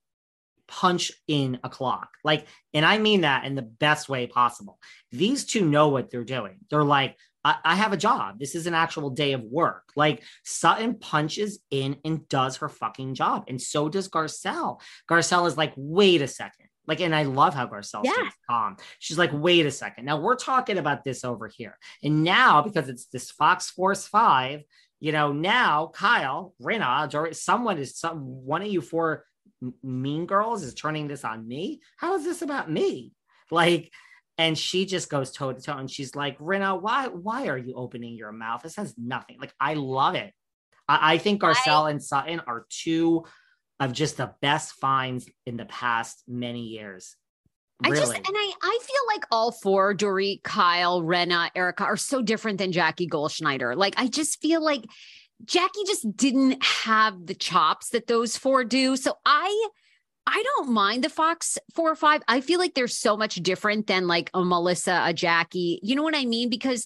[0.67, 4.79] punch in a clock like and i mean that in the best way possible
[5.11, 8.67] these two know what they're doing they're like I, I have a job this is
[8.67, 13.61] an actual day of work like sutton punches in and does her fucking job and
[13.61, 14.79] so does garcelle
[15.09, 18.13] garcelle is like wait a second like, and I love how Garcelle yeah.
[18.13, 18.77] stays calm.
[18.99, 20.05] She's like, wait a second.
[20.05, 21.77] Now we're talking about this over here.
[22.03, 24.63] And now, because it's this Fox Force 5,
[24.99, 29.25] you know, now Kyle, Rinna, or someone is some one of you four
[29.81, 31.81] mean girls is turning this on me.
[31.97, 33.13] How is this about me?
[33.51, 33.91] Like,
[34.37, 37.75] and she just goes toe to toe and she's like, Rinna, why why are you
[37.75, 38.63] opening your mouth?
[38.63, 39.37] This has nothing.
[39.39, 40.33] Like, I love it.
[40.87, 43.25] I, I think Garcelle I, and Sutton are two
[43.79, 47.15] of just the best finds in the past many years.
[47.83, 47.97] Really?
[47.97, 52.21] I just and I I feel like all four Dorit, Kyle, Rinna, Erika are so
[52.21, 53.75] different than Jackie Goldschneider.
[53.75, 54.85] Like I just feel like
[55.45, 58.95] Jackie just didn't have the chops that those four do.
[58.95, 59.69] So I
[60.25, 62.21] I don't mind the Fox four or five.
[62.27, 65.79] I feel like they're so much different than like a Melissa, a Jackie.
[65.83, 66.49] You know what I mean?
[66.49, 66.85] Because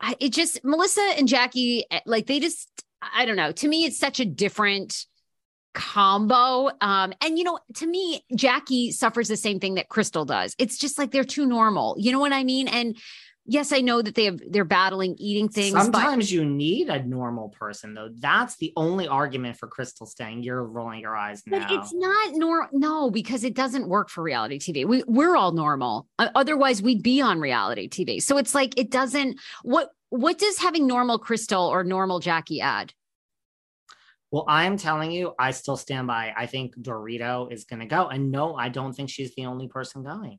[0.00, 2.68] I, it just Melissa and Jackie, eh, like they just
[3.02, 3.52] I don't know.
[3.52, 5.06] To me, it's such a different
[5.74, 6.70] combo.
[6.80, 10.54] Um, and you know, to me, Jackie suffers the same thing that Crystal does.
[10.58, 11.96] It's just like they're too normal.
[11.98, 12.68] You know what I mean?
[12.68, 12.96] And
[13.46, 15.72] yes, I know that they have they're battling eating things.
[15.72, 18.10] Sometimes but, you need a normal person, though.
[18.12, 20.42] That's the only argument for Crystal staying.
[20.42, 21.60] You're rolling your eyes now.
[21.60, 24.86] But it's not nor no, because it doesn't work for reality TV.
[24.86, 26.06] We we're all normal.
[26.18, 28.22] Otherwise, we'd be on reality TV.
[28.22, 32.92] So it's like it doesn't what what does having normal Crystal or normal Jackie add?
[34.30, 36.32] Well, I'm telling you, I still stand by.
[36.36, 38.06] I think Dorito is going to go.
[38.06, 40.38] And no, I don't think she's the only person going.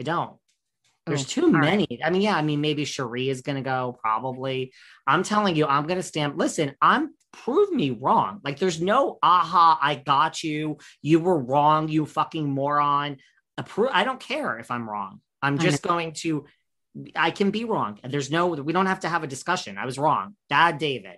[0.00, 0.39] I don't.
[1.10, 1.86] There's oh, too many.
[1.90, 2.00] Right.
[2.04, 4.72] I mean, yeah, I mean, maybe Sheree is going to go, probably.
[5.06, 6.36] I'm telling you, I'm going to stamp.
[6.38, 8.40] Listen, I'm prove me wrong.
[8.42, 10.78] Like, there's no aha, I got you.
[11.02, 13.18] You were wrong, you fucking moron.
[13.58, 13.90] approve.
[13.92, 15.20] I don't care if I'm wrong.
[15.42, 16.46] I'm just going to.
[17.14, 17.98] I can be wrong.
[18.02, 18.48] And there's no.
[18.48, 19.78] We don't have to have a discussion.
[19.78, 20.34] I was wrong.
[20.48, 21.16] Bad David.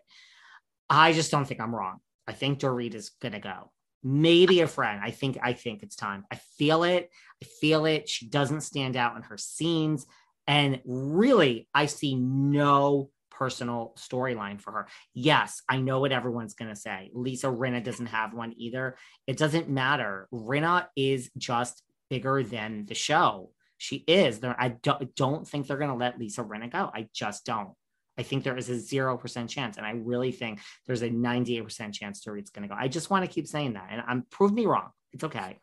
[0.88, 1.98] I just don't think I'm wrong.
[2.26, 3.72] I think Dorit is gonna go.
[4.04, 5.00] Maybe a friend.
[5.02, 5.38] I think.
[5.42, 6.24] I think it's time.
[6.30, 7.10] I feel it.
[7.42, 8.08] Feel it.
[8.08, 10.06] She doesn't stand out in her scenes,
[10.46, 14.88] and really, I see no personal storyline for her.
[15.14, 17.10] Yes, I know what everyone's going to say.
[17.12, 18.96] Lisa Rinna doesn't have one either.
[19.26, 20.28] It doesn't matter.
[20.32, 23.50] Rinna is just bigger than the show.
[23.78, 24.40] She is.
[24.44, 26.90] I don't, don't think they're going to let Lisa Rinna go.
[26.94, 27.70] I just don't.
[28.16, 29.76] I think there is a 0% chance.
[29.76, 32.78] And I really think there's a 98% chance Dorit's going to go.
[32.78, 33.88] I just want to keep saying that.
[33.90, 34.90] And I'm prove me wrong.
[35.12, 35.58] It's okay.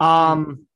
[0.00, 0.68] Um,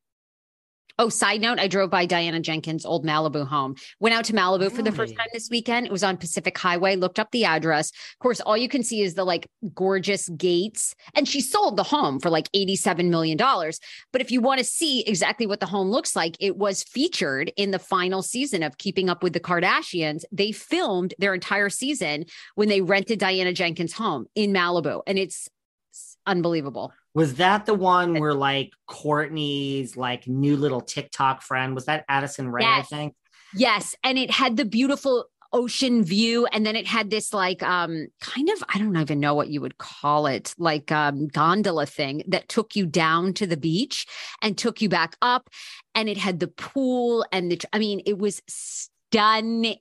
[0.99, 3.77] Oh, side note, I drove by Diana Jenkins' old Malibu home.
[3.99, 5.87] Went out to Malibu for the first time this weekend.
[5.87, 7.91] It was on Pacific Highway, looked up the address.
[7.91, 10.95] Of course, all you can see is the like gorgeous gates.
[11.15, 13.37] And she sold the home for like $87 million.
[13.37, 17.53] But if you want to see exactly what the home looks like, it was featured
[17.57, 20.25] in the final season of Keeping Up with the Kardashians.
[20.31, 25.01] They filmed their entire season when they rented Diana Jenkins' home in Malibu.
[25.07, 25.49] And it's
[26.27, 26.93] unbelievable.
[27.15, 32.49] Was that the one where like Kourtney's like new little TikTok friend was that Addison
[32.49, 32.63] Rae?
[32.63, 32.93] Yes.
[32.93, 33.15] I think.
[33.55, 38.07] Yes, and it had the beautiful ocean view and then it had this like um
[38.21, 42.23] kind of I don't even know what you would call it, like um gondola thing
[42.29, 44.07] that took you down to the beach
[44.41, 45.51] and took you back up
[45.95, 49.77] and it had the pool and the I mean it was stunning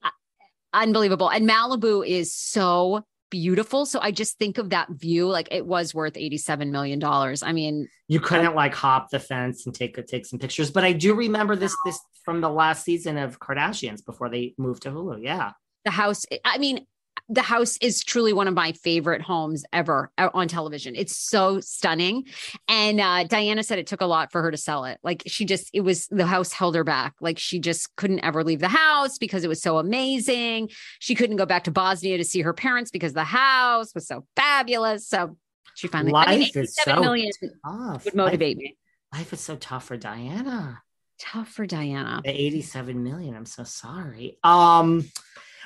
[0.74, 5.66] unbelievable and Malibu is so beautiful so I just think of that view like it
[5.66, 7.42] was worth 87 million dollars.
[7.42, 10.84] I mean You couldn't um, like hop the fence and take take some pictures, but
[10.84, 14.92] I do remember this this from the last season of Kardashians before they moved to
[14.92, 15.24] Hulu.
[15.24, 15.54] Yeah.
[15.86, 16.86] the house i mean
[17.30, 21.60] the house is truly one of my favorite homes ever uh, on television it's so
[21.60, 22.26] stunning
[22.68, 25.46] and uh, diana said it took a lot for her to sell it like she
[25.46, 28.68] just it was the house held her back like she just couldn't ever leave the
[28.68, 32.54] house because it was so amazing she couldn't go back to bosnia to see her
[32.54, 35.38] parents because the house was so fabulous so
[35.76, 37.32] she finally I mean, Life is 87 so million
[37.66, 38.06] tough.
[38.06, 38.76] would motivate me
[39.14, 40.82] Life, life is so tough for Diana.
[41.20, 43.36] tough for diana The 87 million.
[43.36, 44.38] I'm so sorry.
[44.44, 45.06] Um,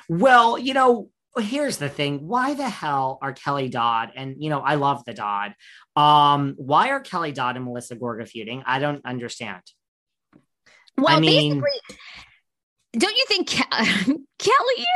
[0.08, 1.08] well, you know,
[1.38, 2.26] here's the thing.
[2.26, 5.54] Why the hell are Kelly Dodd and you know, I love the Dodd.
[5.94, 8.62] Um, why are Kelly Dodd and Melissa Gorga feuding?
[8.66, 9.62] I don't understand.
[10.98, 11.96] Well, I mean- basically,
[12.98, 14.06] don't you think Ke-
[14.38, 14.86] Kelly?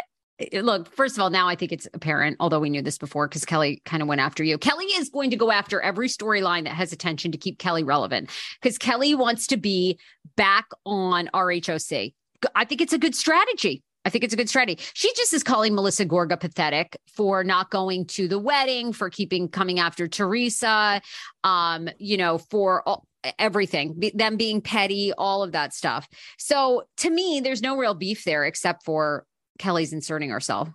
[0.62, 3.44] Look, first of all, now I think it's apparent, although we knew this before because
[3.44, 4.56] Kelly kind of went after you.
[4.56, 8.30] Kelly is going to go after every storyline that has attention to keep Kelly relevant
[8.60, 9.98] because Kelly wants to be
[10.36, 12.14] back on RHOC.
[12.54, 13.82] I think it's a good strategy.
[14.04, 14.82] I think it's a good strategy.
[14.94, 19.48] She just is calling Melissa Gorga pathetic for not going to the wedding, for keeping
[19.48, 21.02] coming after Teresa,
[21.44, 23.06] um, you know, for all,
[23.38, 26.08] everything, be- them being petty, all of that stuff.
[26.38, 29.26] So to me, there's no real beef there except for
[29.58, 30.70] Kelly's inserting herself.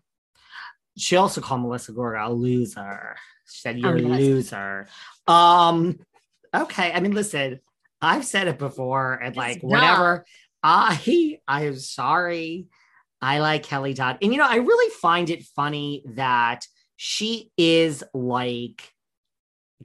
[0.98, 3.16] She also called Melissa Gorga a loser.
[3.50, 4.88] She said, You're Oh, a loser.
[5.28, 6.00] Um,
[6.56, 6.92] okay.
[6.94, 7.60] I mean, listen,
[8.02, 10.26] I've said it before, and like whatever.
[10.62, 12.68] I I am sorry.
[13.26, 14.20] I like Kelly Dodd.
[14.22, 18.88] And you know, I really find it funny that she is like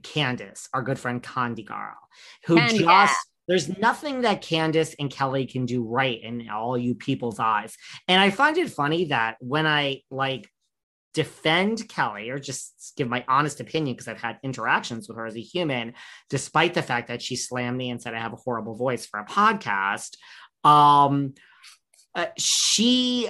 [0.03, 1.97] Candace, our good friend Candy Girl,
[2.45, 3.13] who Candy, just yeah.
[3.47, 7.75] there's nothing that Candace and Kelly can do right in all you people's eyes.
[8.07, 10.47] And I find it funny that when I like
[11.15, 15.35] defend Kelly or just give my honest opinion because I've had interactions with her as
[15.35, 15.95] a human,
[16.29, 19.19] despite the fact that she slammed me and said I have a horrible voice for
[19.19, 20.15] a podcast.
[20.63, 21.33] Um,
[22.13, 23.29] uh, she,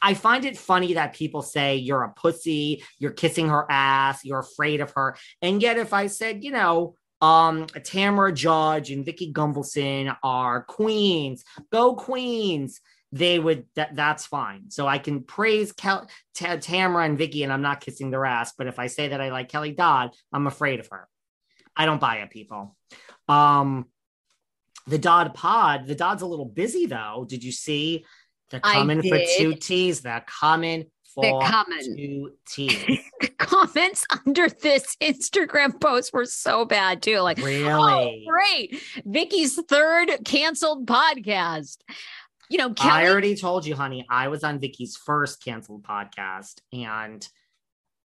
[0.00, 4.40] I find it funny that people say you're a pussy, you're kissing her ass, you're
[4.40, 5.16] afraid of her.
[5.40, 11.44] And yet, if I said, you know, um, Tamara Judge and Vicki Gunvalson are queens,
[11.72, 12.80] go queens,
[13.12, 14.70] they would, that, that's fine.
[14.70, 18.52] So I can praise Kel- Ta- Tamara and Vicky, and I'm not kissing their ass.
[18.58, 21.08] But if I say that I like Kelly Dodd, I'm afraid of her.
[21.76, 22.76] I don't buy it, people.
[23.28, 23.86] Um,
[24.86, 27.26] the Dodd pod, the Dodd's a little busy though.
[27.28, 28.04] Did you see?
[28.50, 30.02] They're coming for two T's.
[30.02, 31.96] They're coming for They're coming.
[31.96, 33.00] two T's.
[33.38, 37.18] Comments under this Instagram post were so bad too.
[37.20, 37.64] Like, really?
[37.64, 38.26] oh, really?
[38.28, 38.82] great.
[39.04, 41.78] Vicky's third canceled podcast.
[42.50, 47.26] You know, I already told you, honey, I was on Vicky's first canceled podcast and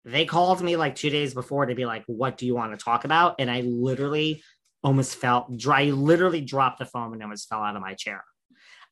[0.05, 2.83] they called me like two days before to be like, what do you want to
[2.83, 3.35] talk about?
[3.39, 4.41] And I literally
[4.83, 8.23] almost felt dry, literally dropped the phone and almost fell out of my chair.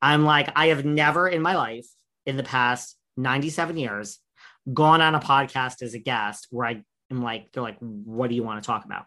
[0.02, 1.88] I'm like, I have never in my life
[2.26, 4.20] in the past 97 years
[4.72, 8.36] gone on a podcast as a guest where I am like, they're like, what do
[8.36, 9.06] you want to talk about?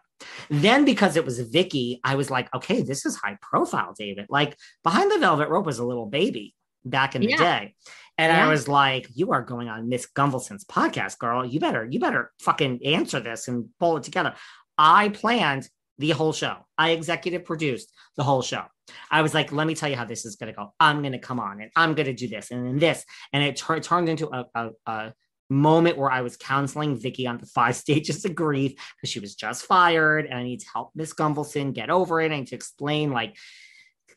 [0.49, 4.25] Then because it was Vicky, I was like, okay, this is high profile, David.
[4.29, 6.53] Like behind the velvet rope was a little baby
[6.85, 7.37] back in the Yeah.
[7.37, 7.75] day.
[8.17, 8.45] And Yeah.
[8.45, 11.45] I was like, you are going on Miss Gunvalson's podcast, girl.
[11.45, 14.35] You better, you better fucking answer this and pull it together.
[14.77, 15.67] I planned
[15.97, 16.57] the whole show.
[16.77, 18.65] I executive produced the whole show.
[19.09, 20.73] I was like, let me tell you how this is going to go.
[20.79, 23.05] I'm going to come on and I'm going to do this and then this.
[23.31, 25.13] And it tur- turned into a, a, a
[25.49, 29.35] moment where I was counseling Vicky on the five stages of grief because she was
[29.35, 33.11] just fired and I need to help Miss Gunvalson get over it and to explain
[33.11, 33.35] like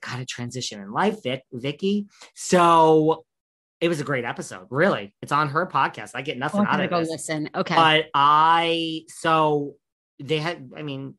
[0.01, 2.07] got to transition in life, Vic, Vicky.
[2.35, 3.25] So
[3.81, 4.67] it was a great episode.
[4.71, 6.13] Really, it's on her podcast.
[6.15, 7.51] I get nothing I'm out of go listen.
[7.55, 7.75] Okay.
[7.75, 9.75] But I so
[10.21, 10.71] they had.
[10.77, 11.15] I mean.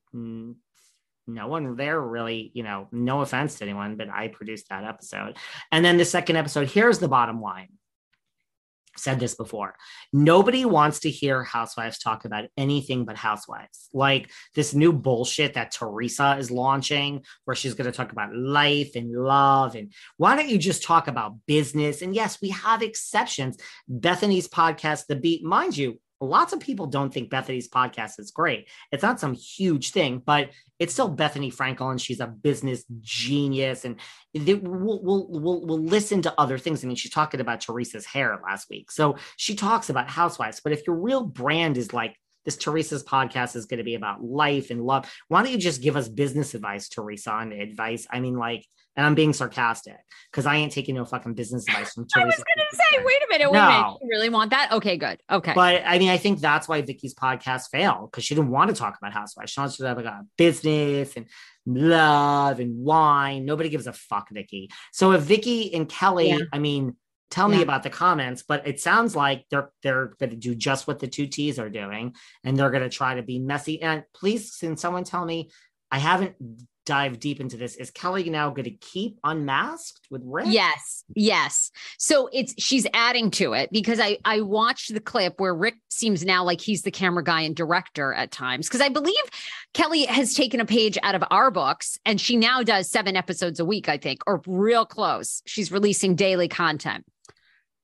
[1.29, 5.35] No one there really, you know, no offense to anyone, but I produced that episode.
[5.73, 7.67] And then the second episode, here's the bottom line
[8.99, 9.75] said this before.
[10.11, 13.89] Nobody wants to hear housewives talk about anything but housewives.
[13.93, 18.95] Like this new bullshit that Teresa is launching, where she's going to talk about life
[18.95, 19.75] and love.
[19.75, 22.01] And why don't you just talk about business?
[22.01, 23.57] And yes, we have exceptions.
[23.89, 28.67] Bethenny's podcast, The Beat, mind you, lots of people don't think Bethenny's podcast is great.
[28.91, 30.49] It's not some huge thing, but
[30.79, 33.85] it's still Bethenny Frankel, and she's a business genius.
[33.85, 33.97] And
[34.33, 36.83] we'll, we'll, we'll, we'll listen to other things.
[36.83, 38.91] I mean, she's talking about Teresa's hair last week.
[38.91, 40.61] So she talks about housewives.
[40.63, 42.15] But if your real brand is like,
[42.45, 45.11] this Teresa's podcast is going to be about life and love.
[45.27, 48.07] Why don't you just give us business advice, Teresa, on advice?
[48.09, 48.65] I mean, like,
[48.97, 49.95] and I'm being sarcastic
[50.31, 52.37] because I ain't taking no fucking business advice from I Teresa.
[52.37, 53.97] was gonna say, wait a minute, wait a minute.
[54.01, 54.71] You really want that?
[54.73, 55.19] Okay, good.
[55.31, 55.53] Okay.
[55.53, 58.75] But I mean, I think that's why Vicky's podcast failed because she didn't want to
[58.75, 59.51] talk about housewives.
[59.51, 61.27] She wants to talk about business and
[61.65, 63.45] love and wine.
[63.45, 64.69] Nobody gives a fuck, Vicky.
[64.91, 66.39] So if Vicky and Kelly, Yeah.
[66.51, 66.95] I mean,
[67.29, 70.87] tell me about the comments, but it sounds like they're they're going to do just
[70.87, 73.81] what the two T's are doing, and they're going to try to be messy.
[73.81, 75.51] And please, can someone tell me?
[75.91, 76.35] I haven't
[76.87, 77.75] dived deep into this.
[77.75, 80.47] Is Kelly now going to keep unmasked with Rick?
[80.49, 81.69] Yes, yes.
[81.99, 86.25] So it's she's adding to it because I I watched the clip where Rick seems
[86.25, 89.13] now like he's the camera guy and director at times because I believe
[89.75, 93.59] Kelly has taken a page out of our books and she now does seven episodes
[93.59, 95.43] a week I think or real close.
[95.45, 97.05] She's releasing daily content.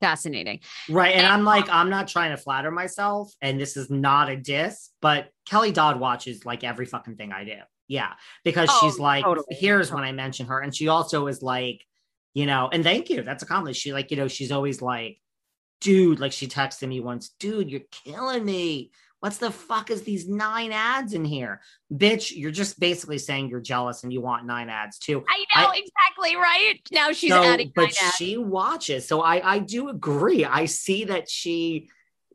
[0.01, 0.59] Fascinating.
[0.89, 1.13] Right.
[1.13, 4.35] And And- I'm like, I'm not trying to flatter myself, and this is not a
[4.35, 7.55] diss, but Kelly Dodd watches like every fucking thing I do.
[7.93, 8.13] Yeah.
[8.43, 9.45] Because Oh, she's like, totally.
[9.51, 10.59] here's when I mention her.
[10.59, 11.85] And she also is like,
[12.33, 13.21] you know, and thank you.
[13.21, 13.75] That's a compliment.
[13.75, 15.19] She like, you know, she's always like,
[15.79, 18.89] dude, like she texted me once, dude, you're killing me.
[19.19, 21.61] What's the fuck is these nine ads in here?
[21.93, 25.23] Bitch, you're just basically saying you're jealous and you want nine ads too.
[25.29, 26.79] I know exactly right.
[26.91, 28.15] Now she's So, adding but nine ads.
[28.15, 29.07] she watches.
[29.07, 30.43] So I I do agree.
[30.45, 31.89] I see that she,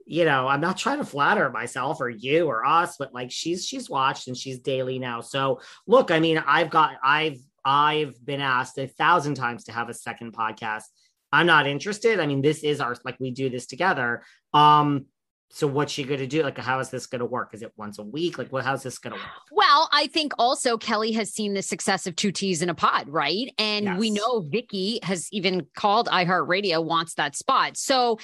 [0.09, 3.67] you know, I'm not trying to flatter myself or you or us, but like she's
[3.67, 5.21] she's watched and she's daily now.
[5.21, 9.91] So look, I mean, I've got I've I've been asked a thousand times to have
[9.91, 10.85] a second podcast.
[11.31, 12.21] I'm not interested.
[12.21, 14.23] I mean, this is our like we do this together.
[14.55, 15.07] Um,
[15.51, 16.43] so what's she gonna do?
[16.43, 17.55] Like, how is this gonna work?
[17.55, 18.39] Is it once a week?
[18.39, 19.25] Like, what how's this gonna work?
[19.51, 23.09] Well, I think also Kelly has seen the success of two T's in a pod,
[23.09, 23.53] right?
[23.59, 27.77] And we know Vicky has even called iHeartRadio wants that spot.
[27.77, 28.19] So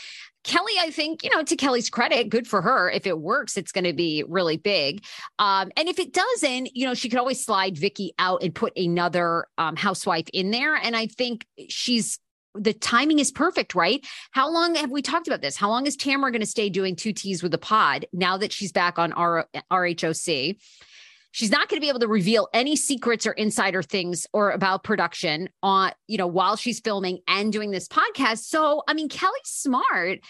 [0.44, 2.90] Kelly, I think, you know, to Kelly's credit, good for her.
[2.90, 5.02] If it works, it's going to be really big.
[5.38, 8.76] Um, and if it doesn't, you know, she could always slide Vicky out and put
[8.76, 10.76] another um, housewife in there.
[10.76, 12.18] And I think she's
[12.54, 14.04] the timing is perfect, right?
[14.30, 15.56] How long have we talked about this?
[15.56, 18.52] How long is Tamara going to stay doing two T's with the pod now that
[18.52, 20.56] she's back on R- RHOC?
[21.32, 24.84] She's not going to be able to reveal any secrets or insider things or about
[24.84, 28.44] production on, you know, while she's filming and doing this podcast.
[28.44, 30.20] So, I mean, Kelly's smart.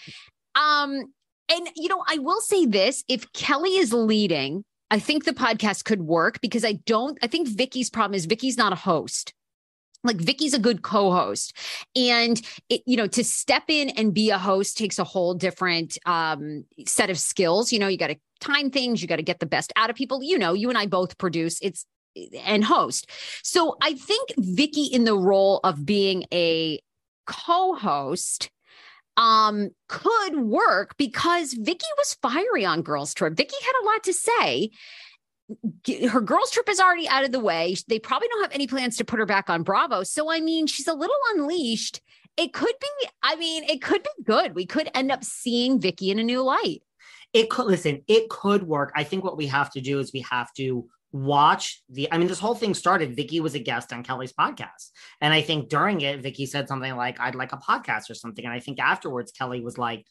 [0.55, 1.13] Um,
[1.47, 5.83] and you know, I will say this: if Kelly is leading, I think the podcast
[5.83, 7.19] could work because I don't.
[7.21, 9.34] I think Vicky's problem is Vicky's not a host
[10.05, 11.55] like Vicky's a good co-host.
[11.95, 15.97] And it, you know to step in and be a host takes a whole different
[16.05, 17.71] um, set of skills.
[17.71, 19.95] You know you got to time things you got to get the best out of
[19.95, 20.23] people.
[20.23, 21.85] You know you and I both produce it's
[22.43, 23.09] and host.
[23.43, 26.79] So I think Vicky in the role of being a
[27.27, 28.49] co-host
[29.17, 34.13] um could work because Vicky was fiery on girls trip Vicky had a lot to
[34.13, 34.69] say
[36.11, 37.75] her girls trip is already out of the way.
[37.87, 40.03] They probably don't have any plans to put her back on Bravo.
[40.03, 42.01] So I mean, she's a little unleashed.
[42.37, 44.55] It could be, I mean, it could be good.
[44.55, 46.81] We could end up seeing Vicky in a new light.
[47.33, 50.21] it could listen it could work i think what we have to do is we
[50.21, 54.03] have to watch the i mean this whole thing started vicky was a guest on
[54.03, 54.89] kelly's podcast
[55.21, 58.45] and i think during it vicky said something like i'd like a podcast or something
[58.45, 60.05] and i think afterwards kelly was like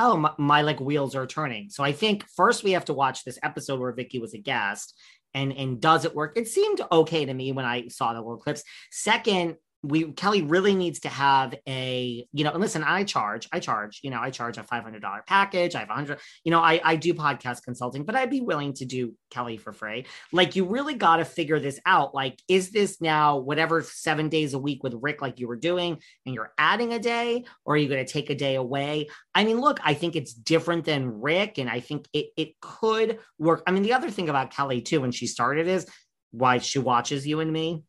[0.00, 3.22] oh my, my like wheels are turning so i think first we have to watch
[3.24, 4.94] this episode where vicky was a guest
[5.34, 6.36] and and does it work?
[6.36, 8.62] It seemed okay to me when I saw the little clips.
[8.90, 13.60] Second, we Kelly really needs to have a you know and listen I charge I
[13.60, 16.80] charge you know I charge a $500 package I have a hundred you know I
[16.84, 20.06] I do podcast consulting but I'd be willing to do Kelly for free.
[20.32, 22.14] Like you really got to figure this out.
[22.14, 25.98] Like is this now whatever 7 days a week with Rick like you were doing
[26.26, 29.08] and you're adding a day or are you going to take a day away?
[29.34, 33.18] I mean look I think it's different than Rick and I think it it could
[33.38, 33.62] work.
[33.66, 35.86] I mean the other thing about Kelly too when she started is
[36.32, 37.82] why she watches you and me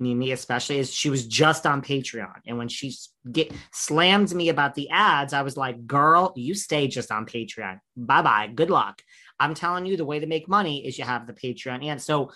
[0.00, 2.32] I mean, me especially, is she was just on Patreon.
[2.46, 2.94] And when she
[3.30, 7.80] get slammed me about the ads, I was like, girl, you stay just on Patreon.
[7.96, 8.50] Bye bye.
[8.54, 9.02] Good luck.
[9.38, 11.84] I'm telling you, the way to make money is you have the Patreon.
[11.84, 12.30] And so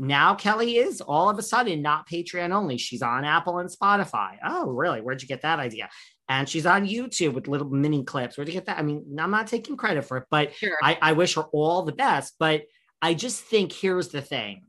[0.00, 2.78] now Kelly is all of a sudden not Patreon only.
[2.78, 4.38] She's on Apple and Spotify.
[4.44, 5.00] Oh, really?
[5.00, 5.88] Where'd you get that idea?
[6.28, 8.36] And she's on YouTube with little mini clips.
[8.36, 8.78] Where'd you get that?
[8.78, 10.78] I mean, I'm not taking credit for it, but sure.
[10.82, 12.34] I, I wish her all the best.
[12.40, 12.62] But
[13.00, 14.62] I just think here's the thing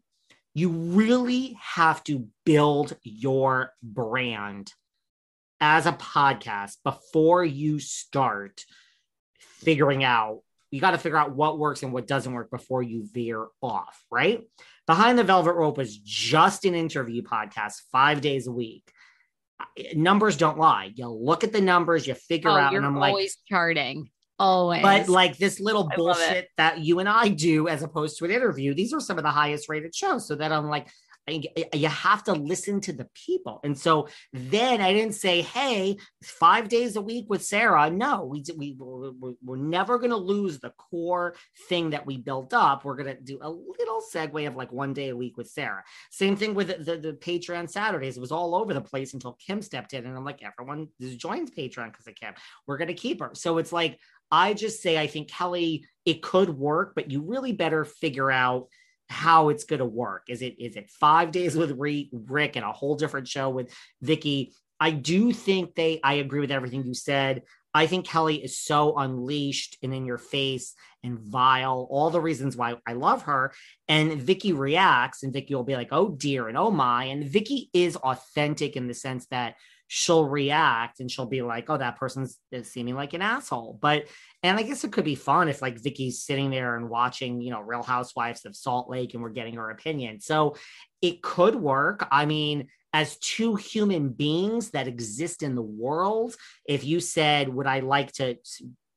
[0.56, 4.72] you really have to build your brand
[5.62, 8.62] as a podcast before you start
[9.40, 10.40] figuring out
[10.72, 14.04] you got to figure out what works and what doesn't work before you veer off
[14.12, 14.42] right?
[14.88, 18.92] Behind the velvet rope is just an interview podcast five days a week.
[19.94, 20.92] Numbers don't lie.
[20.94, 24.82] You look at the numbers you figure oh, out and i'm always like charting Always.
[24.82, 28.74] But like this little bullshit that you and I do as opposed to an interview,
[28.74, 30.28] these are some of the highest rated shows.
[30.28, 30.88] So that I'm like,
[31.28, 33.60] you have to listen to the people.
[33.64, 37.90] And so then I didn't say, hey, five days a week with Sarah.
[37.90, 41.36] No, we, we, we're never going to lose the core
[41.68, 42.86] thing that we built up.
[42.86, 45.84] We're going to do a little segue of like one day a week with Sarah.
[46.12, 48.18] Same thing with the, the, the Patreon Saturdays.
[48.18, 50.06] It was all over the place until Kim stepped in.
[50.06, 52.36] And I'm like, everyone joins Patreon because of Kim.
[52.68, 53.32] We're going to keep her.
[53.34, 53.98] So it's like,
[54.32, 58.68] I just say I think Kelly, it could work, but you really better figure out
[59.10, 60.24] how it's going to work.
[60.30, 64.54] Is it is it five days with Rick and a whole different show with Vicki?
[64.80, 66.00] I do think they.
[66.04, 67.44] I agree with everything you said.
[67.74, 72.56] I think Kelly is so unleashed and in your face and vile, all the reasons
[72.56, 73.54] why I love her.
[73.90, 77.06] And Vicki reacts, and Vicki will be like, oh dear, and oh my.
[77.06, 79.56] And Vicki is authentic in the sense that
[79.88, 83.78] she'll react and she'll be like, oh, that person's seeming like an asshole.
[83.80, 84.06] But,
[84.44, 87.52] and I guess it could be fun if like Vicky's sitting there and watching, you
[87.52, 90.20] know, Real Housewives of Salt Lake and we're getting her opinion.
[90.20, 90.56] So
[91.02, 92.08] it could work.
[92.12, 97.68] I mean, as two human beings that exist in the world, if you said, would
[97.68, 98.38] I like to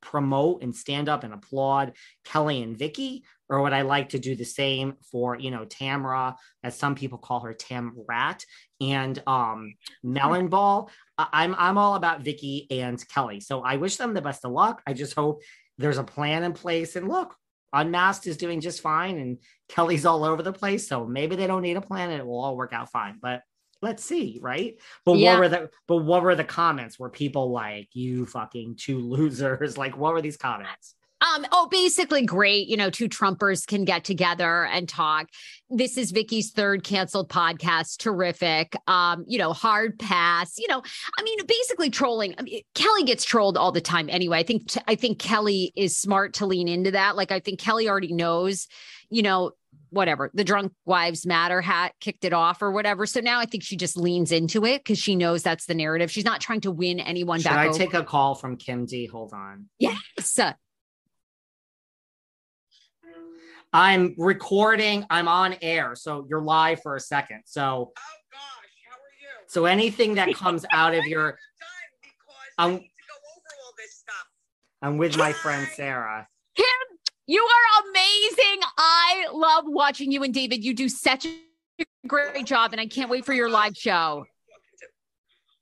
[0.00, 1.92] promote and stand up and applaud
[2.24, 3.24] Kelly and Vicki?
[3.48, 7.16] Or would I like to do the same for, you know, Tamra, as some people
[7.16, 8.44] call her Tam Rat,
[8.80, 10.90] and um, Melon Ball?
[11.16, 13.40] I'm I'm all about Vicki and Kelly.
[13.40, 14.82] So I wish them the best of luck.
[14.86, 15.42] I just hope
[15.78, 16.94] there's a plan in place.
[16.94, 17.34] And look,
[17.72, 19.38] Unmasked is doing just fine, and
[19.68, 20.86] Kelly's all over the place.
[20.86, 23.18] So maybe they don't need a plan, and it will all work out fine.
[23.20, 23.42] But
[23.82, 24.76] let's see, right?
[25.04, 25.32] But yeah.
[25.32, 26.98] what were the but what were the comments?
[26.98, 29.78] Were people like, you fucking two losers?
[29.78, 30.94] Like, what were these comments?
[31.20, 32.68] Um, oh, basically great.
[32.68, 35.28] You know, two Trumpers can get together and talk.
[35.68, 37.98] This is Vicki's third canceled podcast.
[37.98, 38.76] Terrific.
[38.86, 40.58] Um, you know, hard pass.
[40.58, 40.80] You know,
[41.18, 42.36] I mean, basically trolling.
[42.38, 44.38] I mean, Kelly gets trolled all the time anyway.
[44.38, 47.16] I think I think Kelly is smart to lean into that.
[47.16, 48.68] Like I think Kelly already knows,
[49.10, 49.52] you know,
[49.90, 53.06] whatever the drunk wives matter hat kicked it off or whatever.
[53.06, 56.10] So now i think she just leans into it because she knows that's the narrative.
[56.10, 57.78] She's not trying to win anyone Should back i over.
[57.78, 59.06] take a call from kim d?
[59.06, 59.68] Hold on.
[59.78, 60.38] Yes.
[63.72, 65.04] I'm recording.
[65.10, 65.94] I'm on air.
[65.94, 67.42] So you're live for a second.
[67.44, 68.40] So oh gosh.
[68.88, 69.44] How are you?
[69.48, 71.38] So anything that comes out of your
[72.58, 72.80] I'm,
[74.82, 76.26] I'm with my friend sarah.
[76.56, 76.66] Kim
[77.28, 78.60] you are amazing.
[78.78, 80.64] I love watching you and David.
[80.64, 84.24] You do such a great job, and I can't wait for your live show.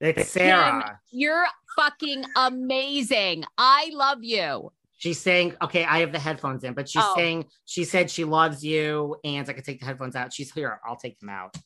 [0.01, 0.83] It's Sarah.
[0.85, 1.45] Kim, you're
[1.77, 3.45] fucking amazing.
[3.59, 4.71] I love you.
[4.99, 7.15] She's saying, okay, I have the headphones in, but she's oh.
[7.17, 10.33] saying she said she loves you, and I can take the headphones out.
[10.33, 10.81] She's here.
[10.87, 11.57] I'll take them out.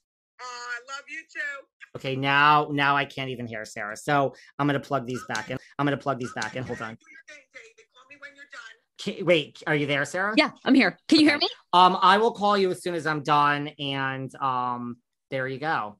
[0.40, 1.66] Oh, I love you too.
[1.96, 3.96] Okay, now now I can't even hear Sarah.
[3.96, 5.58] So I'm gonna plug these back in.
[5.78, 6.62] I'm gonna plug these back in.
[6.62, 6.96] Hold on.
[9.00, 10.34] Can, wait, are you there, Sarah?
[10.36, 10.98] Yeah, I'm here.
[11.08, 11.32] Can you okay.
[11.32, 11.48] hear me?
[11.72, 14.98] Um, I will call you as soon as I'm done, and um,
[15.30, 15.96] there you go.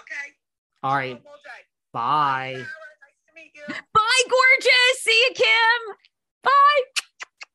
[0.00, 0.34] Okay.
[0.82, 1.20] All right.
[1.92, 2.54] Bye.
[2.56, 5.00] Nice Bye, gorgeous.
[5.00, 5.96] See you, Kim.
[6.44, 6.50] Bye.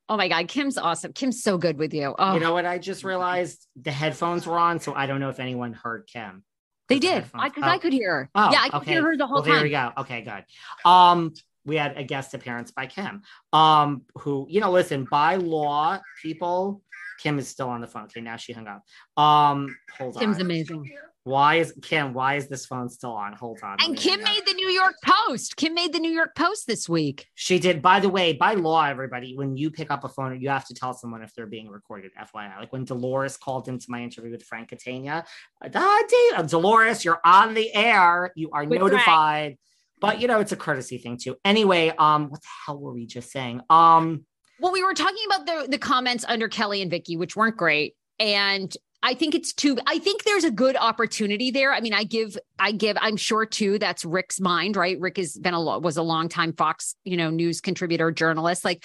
[0.10, 1.14] Oh my God, Kim's awesome.
[1.14, 2.14] Kim's so good with you.
[2.20, 2.34] Oh.
[2.34, 2.66] You know what?
[2.66, 6.44] I just realized the headphones were on, so I don't know if anyone heard Kim.
[6.88, 7.70] They did, because I, oh.
[7.72, 8.30] I, could hear her.
[8.36, 8.92] Oh, yeah, I could okay.
[8.92, 9.54] hear her the whole well, time.
[9.56, 9.92] There we go.
[9.98, 10.46] Okay, good.
[10.88, 11.34] Um,
[11.66, 13.22] we had a guest appearance by Kim,
[13.54, 16.82] um, who, you know, listen, by law, people,
[17.20, 18.04] Kim is still on the phone.
[18.04, 18.84] Okay, now she hung up.
[19.22, 20.20] Um, hold Kim's on.
[20.20, 20.92] Kim's amazing.
[21.26, 22.14] Why is Kim?
[22.14, 23.34] Why is this phone still on?
[23.34, 23.78] Hold on.
[23.84, 25.58] And Kim made the New York Post.
[25.58, 27.26] Kim made the New York Post this week.
[27.34, 27.82] She did.
[27.82, 30.76] By the way, by law, everybody, when you pick up a phone, you have to
[30.76, 32.12] tell someone if they're being recorded.
[32.14, 35.26] FYI, like when Dolores called into my interview with Frank Catania,
[35.74, 38.32] ah, Dolores, you're on the air.
[38.36, 39.58] You are With Frank.
[40.00, 41.38] But you know, it's a courtesy thing too.
[41.46, 43.62] Anyway, um, what the hell were we just saying?
[43.70, 44.26] Um,
[44.60, 47.96] Well, we were talking about the the comments under Kelly and Vicky, which weren't great,
[48.20, 49.78] and I think it's too.
[49.86, 51.72] I think there's a good opportunity there.
[51.72, 52.98] I mean, I give, I give.
[53.00, 53.78] I'm sure too.
[53.78, 55.00] That's Rick's mind, right?
[55.00, 58.66] Rick has been a was a long time Fox, you know, news contributor, journalist.
[58.66, 58.84] Like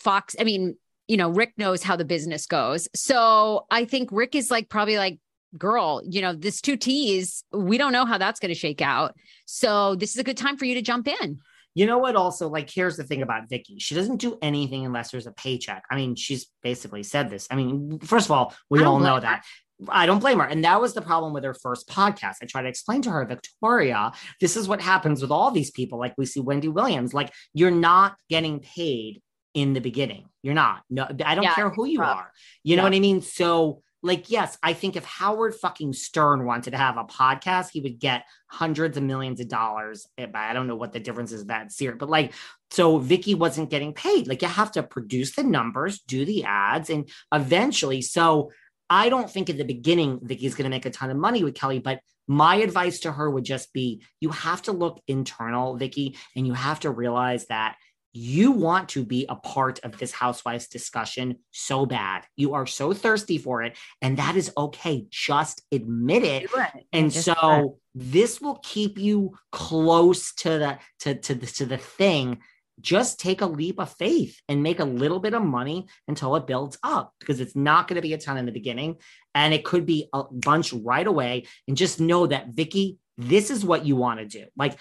[0.00, 0.36] Fox.
[0.38, 0.76] I mean,
[1.08, 2.88] you know, Rick knows how the business goes.
[2.94, 5.18] So I think Rick is like probably like,
[5.58, 7.44] girl, you know, this two T's.
[7.52, 9.14] We don't know how that's going to shake out.
[9.46, 11.38] So this is a good time for you to jump in.
[11.76, 12.14] You know what?
[12.14, 13.78] Also, like, here's the thing about Vicky.
[13.80, 15.82] She doesn't do anything unless there's a paycheck.
[15.90, 17.48] I mean, she's basically said this.
[17.50, 19.44] I mean, first of all, we all know that.
[19.88, 20.44] I don't blame her.
[20.46, 22.36] And that was the problem with her first podcast.
[22.42, 25.98] I tried to explain to her, Victoria, this is what happens with all these people.
[25.98, 29.20] Like we see Wendy Williams, like you're not getting paid
[29.52, 30.26] in the beginning.
[30.42, 30.82] You're not.
[30.90, 32.16] No, I don't Yeah, care who you rough.
[32.18, 32.30] are.
[32.62, 33.20] You know what I mean?
[33.20, 37.80] So, like, yes, I think if Howard fucking Stern wanted to have a podcast, he
[37.80, 40.06] would get hundreds of millions of dollars.
[40.18, 42.34] Eh, I don't know what the difference is that serious, but like,
[42.70, 44.28] so Vicky wasn't getting paid.
[44.28, 48.02] Like, you have to produce the numbers, do the ads, and eventually.
[48.02, 48.52] So,
[48.90, 51.54] I don't think at the beginning Vicky's going to make a ton of money with
[51.54, 56.18] Kelly, but my advice to her would just be you have to look internal, Vicky,
[56.36, 57.76] and you have to realize that
[58.16, 62.24] you want to be a part of this housewives discussion so bad.
[62.36, 65.06] You are so thirsty for it, and that is okay.
[65.10, 66.48] Just admit it.
[66.92, 71.76] And Just so this will keep you close to the to to the, to the
[71.76, 72.38] thing.
[72.80, 76.46] Just take a leap of faith and make a little bit of money until it
[76.46, 78.96] builds up because it's not going to be a ton in the beginning
[79.32, 81.44] and it could be a bunch right away.
[81.68, 84.46] And just know that Vicky, this is what you want to do.
[84.56, 84.76] Like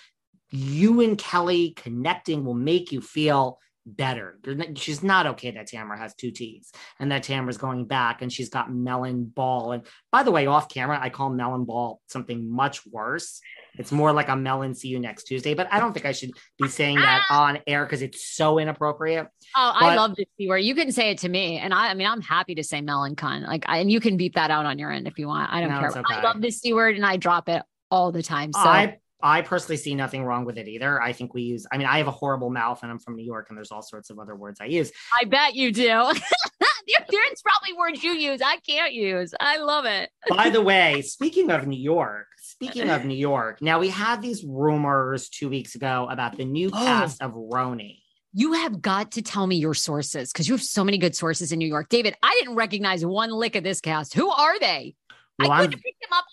[0.53, 4.39] you and Kelly connecting will make you feel better.
[4.45, 8.31] Not- she's not okay that Tamara has two T's and that Tamara's going back and
[8.31, 9.71] she's got melon ball.
[9.71, 13.41] And by the way, off camera, I call melon ball something much worse.
[13.79, 16.31] It's more like a melon see you next Tuesday, but I don't think I should
[16.61, 17.45] be saying that ah.
[17.45, 19.27] on air because it's so inappropriate.
[19.55, 21.93] Oh, I love to see where you can say it to me, and I, I
[21.95, 23.47] mean, I'm happy to say melon cunt.
[23.47, 25.51] Like, I, and you can beep that out on your end if you want.
[25.51, 25.87] I don't No, care.
[25.87, 28.53] it's I love this c word, and I drop it all the time.
[28.53, 31.01] So I I personally see nothing wrong with it either.
[31.01, 33.24] I think we use, I mean, I have a horrible mouth and I'm from New
[33.24, 34.91] York and there's all sorts of other words I use.
[35.19, 35.88] I bet you do.
[36.59, 39.34] there, there's probably words you use I can't use.
[39.39, 40.09] I love it.
[40.30, 44.43] By the way, speaking of New York, speaking of New York, now we had these
[44.43, 46.78] rumors two weeks ago about the new Oh.
[46.86, 47.99] cast of RHONY.
[48.34, 51.51] You have got to tell me your sources because you have so many good sources
[51.51, 51.88] in New York.
[51.89, 54.15] David, I didn't recognize one lick of this cast.
[54.15, 54.95] Who are they?
[55.39, 56.26] Well, I I'm, couldn't pick them up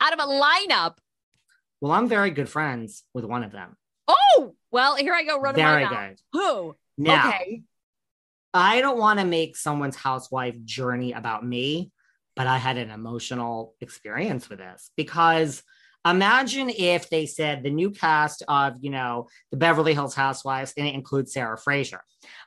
[0.00, 0.96] out of a lineup.
[1.80, 3.76] Well, I'm very good friends with one of them.
[4.08, 6.08] Oh, well, here I go running my Very mouth.
[6.08, 6.20] good.
[6.32, 6.76] Who?
[6.98, 7.62] Now, Okay.
[8.52, 11.90] I don't want to make someone's housewife journey about me,
[12.36, 15.62] but I had an emotional experience with this because
[16.06, 20.86] imagine if they said the new cast of, you know, the Beverly Hills Housewives and
[20.86, 22.02] it includes Sarah Fraser.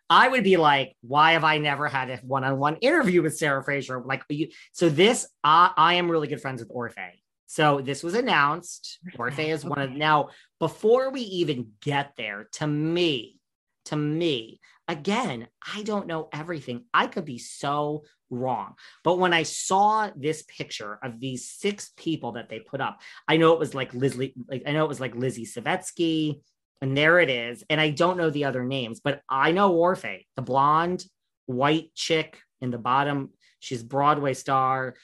[0.09, 4.01] I would be like, why have I never had a one-on-one interview with Sarah Fraser?
[4.01, 7.11] Like, you, so this, I, I am really good friends with Orfeh.
[7.48, 9.00] So this was announced.
[9.18, 10.30] Orfeh is one of now.
[10.60, 13.39] Before we even get there, to me,
[13.86, 16.86] to me, again, I don't know everything.
[16.93, 18.74] I could be so wrong.
[19.04, 23.38] But when I saw this picture of these six people that they put up, I
[23.38, 26.41] know it was like Lizzie, like I know it was like Lizzie Savetsky,
[26.82, 27.64] and there it is.
[27.70, 31.06] And I don't know the other names, but I know Orfeh, the blonde
[31.45, 33.32] white chick in the bottom.
[33.60, 34.95] She's Broadway star.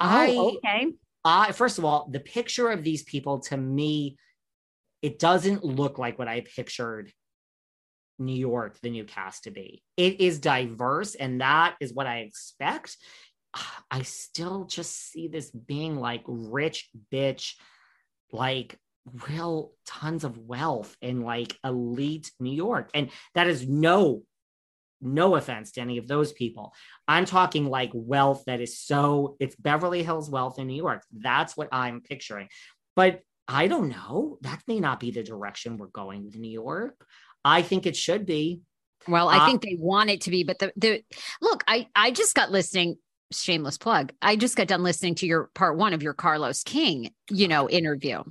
[0.00, 0.92] Oh, I Oh, okay.
[1.24, 4.16] I first of all, the picture of these people to me,
[5.02, 7.12] it doesn't look like what I pictured
[8.18, 9.82] New York, the new cast to be.
[9.96, 12.96] It is diverse, and that is what I expect.
[13.90, 17.54] I still just see this being like rich bitch,
[18.32, 18.78] like
[19.28, 22.90] real tons of wealth in like elite New York.
[22.94, 24.22] And that is no,
[25.04, 26.74] no offense to any of those people.
[27.06, 31.02] I'm talking like wealth that is so it's Beverly Hills wealth in New York.
[31.12, 32.48] That's what I'm picturing.
[32.96, 34.38] But I don't know.
[34.40, 37.06] That may not be the direction we're going with New York.
[37.44, 38.60] I think it should be.
[39.06, 41.04] Well, I Uh, think they want it to be, but the the
[41.42, 42.96] look, I I just got listening.
[43.32, 44.12] Shameless plug.
[44.22, 47.68] I just got done listening to your part one of your Carlos King, you know,
[47.68, 48.22] interview.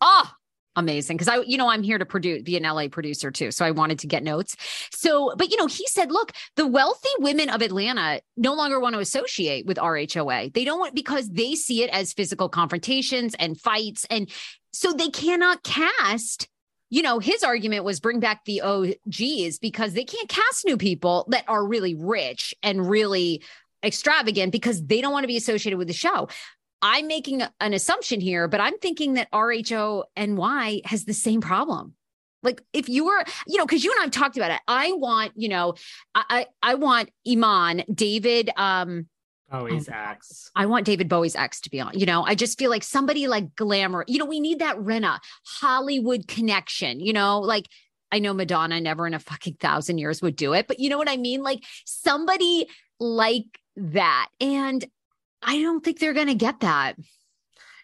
[0.00, 0.30] Oh,
[0.76, 3.50] amazing because I, you know, I'm here to produce, be an LA producer too.
[3.50, 4.56] So I wanted to get notes.
[4.92, 8.94] So, but you know, he said, look, the wealthy women of Atlanta no longer want
[8.94, 10.54] to associate with RHOA.
[10.54, 14.06] They don't want because they see it as physical confrontations and fights.
[14.10, 14.30] And
[14.72, 16.48] so they cannot cast.
[16.90, 21.26] You know, his argument was bring back the OGs because they can't cast new people
[21.30, 23.42] that are really rich and really
[23.82, 26.28] extravagant because they don't want to be associated with the show.
[26.82, 31.94] I'm making an assumption here, but I'm thinking that RHO RHONY has the same problem.
[32.42, 34.60] Like if you were, you know, because you and I've talked about it.
[34.66, 35.74] I want, you know,
[36.14, 39.06] I I, want Iman, David, um,
[39.48, 40.50] Bowie's ex.
[40.56, 41.96] I want David Bowie's ex to be on.
[41.96, 44.04] You know, I just feel like somebody like glamour.
[44.08, 47.00] You know, we need that Rinna Hollywood connection.
[47.00, 47.68] You know, like
[48.10, 50.98] I know Madonna never in a fucking thousand years would do it, but you know
[50.98, 51.42] what I mean?
[51.42, 52.66] Like somebody
[52.98, 53.44] like
[53.76, 54.28] that.
[54.40, 54.84] And
[55.42, 56.96] I don't think they're going to get that.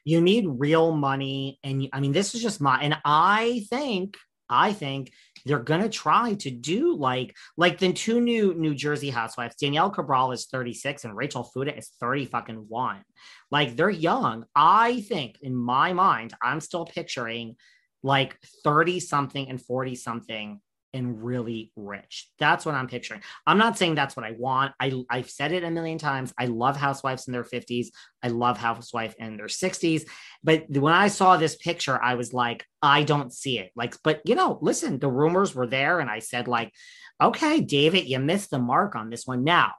[0.04, 1.58] You need real money.
[1.62, 4.16] And I mean, this is just my, and I think,
[4.48, 5.12] I think
[5.44, 9.90] they're going to try to do like, like the two new New Jersey housewives, Danielle
[9.90, 13.02] Cabral is 36 and Rachel Fuda is 30 fucking one.
[13.50, 14.44] Like they're young.
[14.54, 17.56] I think in my mind, I'm still picturing
[18.02, 20.60] like 30 something and 40 something
[20.94, 22.30] and really rich.
[22.38, 23.22] That's what I'm picturing.
[23.46, 24.72] I'm not saying that's what I want.
[24.80, 26.32] I I've said it a million times.
[26.38, 27.88] I love housewives in their 50s.
[28.22, 30.02] I love housewife in their 60s.
[30.42, 33.70] But when I saw this picture, I was like, I don't see it.
[33.76, 36.72] Like, but you know, listen, the rumors were there, and I said, like,
[37.20, 39.44] okay, David, you missed the mark on this one.
[39.44, 39.72] Now,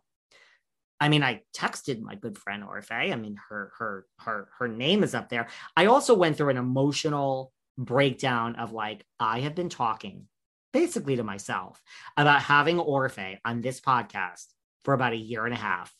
[0.99, 3.11] I mean, I texted my good friend Orfeh.
[3.11, 5.47] I mean, her her her her name is up there.
[5.75, 10.27] I also went through an emotional breakdown of like, I have been talking
[10.73, 11.81] basically to myself
[12.17, 14.45] about having Orfeh on this podcast
[14.83, 15.93] for about a year and a half.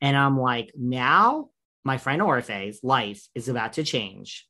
[0.00, 1.50] And I'm like, now
[1.84, 4.46] my friend Orfeh's life is about to change.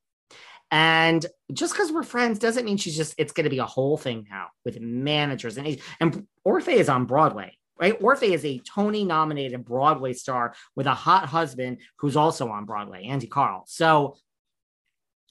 [0.70, 3.96] And just because we're friends doesn't mean she's just, it's going to be a whole
[3.96, 5.56] thing now with managers.
[5.58, 7.98] And, and Orfeh is on Broadway, right?
[8.00, 13.04] Orfeh is a Tony nominated Broadway star with a hot husband who's also on Broadway,
[13.04, 13.64] Andy Karl.
[13.66, 14.16] So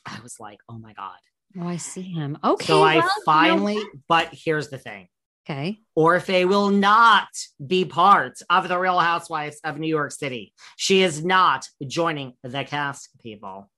[0.06, 1.18] I was like, oh my God,
[1.58, 2.38] Oh, I see him.
[2.44, 2.66] Okay.
[2.66, 5.08] So I finally, you know but here's the thing.
[5.50, 5.80] Okay.
[5.98, 7.28] Orfeh will not
[7.66, 10.54] be part of the Real Housewives of New York City.
[10.78, 13.70] She is not joining the cast, people.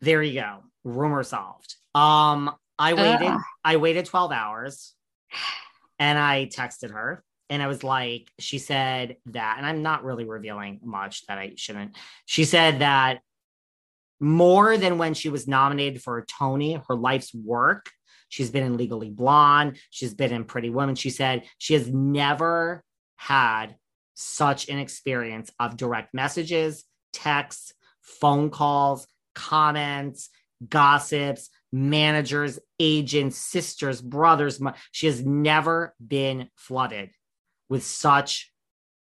[0.00, 0.64] There you go.
[0.82, 1.76] Rumor solved.
[1.94, 3.38] Um, I waited, uh.
[3.64, 4.94] I waited 12 hours
[6.00, 10.24] and I texted her and I was like, she said that, and I'm not really
[10.24, 11.96] revealing much that I shouldn't.
[12.26, 13.20] She said that
[14.20, 17.90] more than when she was nominated for a Tony, her life's work.
[18.28, 19.78] She's been in Legally Blonde.
[19.90, 20.94] She's been in Pretty Woman.
[20.94, 22.84] She said she has never
[23.16, 23.76] had
[24.14, 30.30] such an experience of direct messages, texts, phone calls, comments,
[30.66, 34.60] gossips, managers, agents, sisters, brothers.
[34.90, 37.10] She has never been flooded
[37.68, 38.52] with such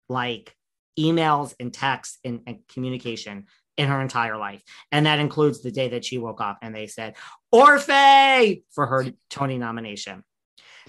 [0.08, 0.54] like
[0.98, 3.46] emails and texts and, and communication
[3.78, 4.62] in her entire life.
[4.92, 7.14] And that includes the day that she woke up and they said,
[7.54, 10.24] Orfeh for her Tony nomination.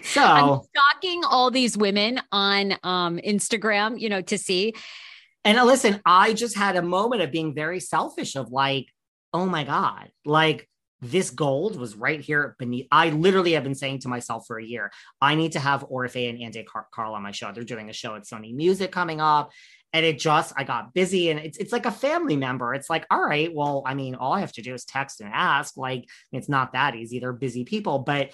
[0.03, 4.73] So I'm stalking all these women on um, Instagram, you know, to see.
[5.45, 8.87] And listen, I just had a moment of being very selfish of like,
[9.33, 10.67] oh my God, like
[11.01, 12.87] this gold was right here beneath.
[12.91, 16.29] I literally have been saying to myself for a year, I need to have Orfeh
[16.29, 17.51] and Andy Car- Karl on my show.
[17.51, 19.51] They're doing a show at Sony Music coming up
[19.93, 23.05] and it just i got busy and it's it's like a family member it's like
[23.09, 26.05] all right well i mean all i have to do is text and ask like
[26.31, 28.31] it's not that easy they're busy people but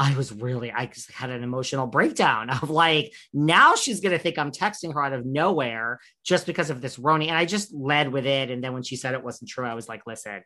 [0.00, 4.38] I was really, I just had an emotional breakdown of like, now she's to think
[4.38, 7.28] I'm texting her out of nowhere just because of this RHONY.
[7.28, 8.50] And I just led with it.
[8.50, 10.42] And then when she said it wasn't true, I was like, listen,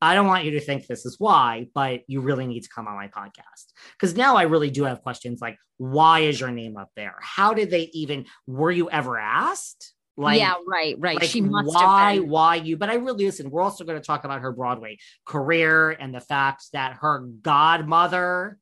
[0.00, 2.86] I don't want you to think this is why, but you really need to come
[2.86, 3.72] on my podcast.
[3.92, 7.16] Because now I really do have questions like, why is your name up there?
[7.20, 9.94] How did they even, were you ever asked?
[10.16, 11.20] Like, yeah, right, right.
[11.20, 12.76] Like she must why, why you?
[12.76, 13.50] But I really listen.
[13.50, 18.58] We're also going to talk about her Broadway career and the fact that her godmother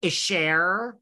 [0.00, 0.96] is Cher.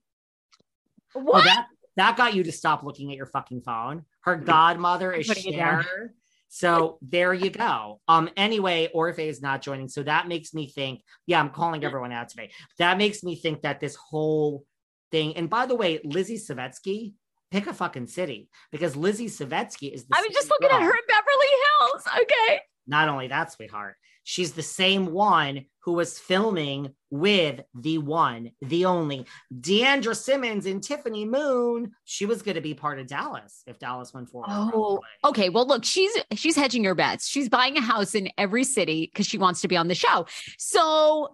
[1.15, 1.43] Oh, what?
[1.43, 1.67] Oh, that
[1.97, 4.05] that got you to stop looking at your fucking phone.
[4.23, 6.13] Her godmother is Cher.
[6.49, 8.01] So there you go.
[8.07, 9.89] Um, anyway, Orfeh is not joining.
[9.89, 12.51] So that makes me think, yeah, I'm calling everyone out today.
[12.79, 14.65] That makes me think that this whole
[15.11, 17.15] thing, and by the way, Lizzie Savetsky,
[17.51, 20.79] pick a fucking city because Lizzie Savetsky is I was just looking girl.
[20.79, 21.47] at her in Beverly
[21.81, 22.05] Hills.
[22.23, 22.61] Okay.
[22.87, 28.87] Not only that, sweetheart, she's the same one who was filming with the one, the
[28.87, 29.25] only
[29.61, 31.93] D'Andra Simmons and Tiffany Moon.
[32.05, 34.49] She was going to be part of Dallas if Dallas went forward.
[34.51, 35.49] Oh, okay.
[35.49, 37.29] Well, look, she's she's hedging her bets.
[37.29, 40.27] She's buying a house in every city because she wants to be on the show.
[40.59, 40.81] So,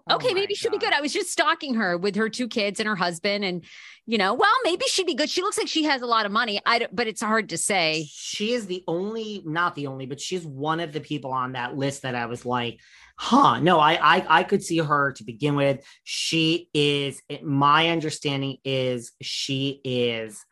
[0.07, 0.93] Oh okay, my maybe she'll be good.
[0.93, 3.65] I was just stalking her with her two kids and her husband, and
[4.05, 5.29] you know, well, maybe she'd be good.
[5.29, 6.61] She looks like she has a lot of money.
[6.65, 8.07] I, but it's hard to say.
[8.09, 11.75] She is the only, not the only, but she's one of the people on that
[11.75, 12.79] list that I was like,
[13.17, 15.70] huh, no, I, I, I could see her to begin with.
[16.03, 20.43] She is, my understanding is she is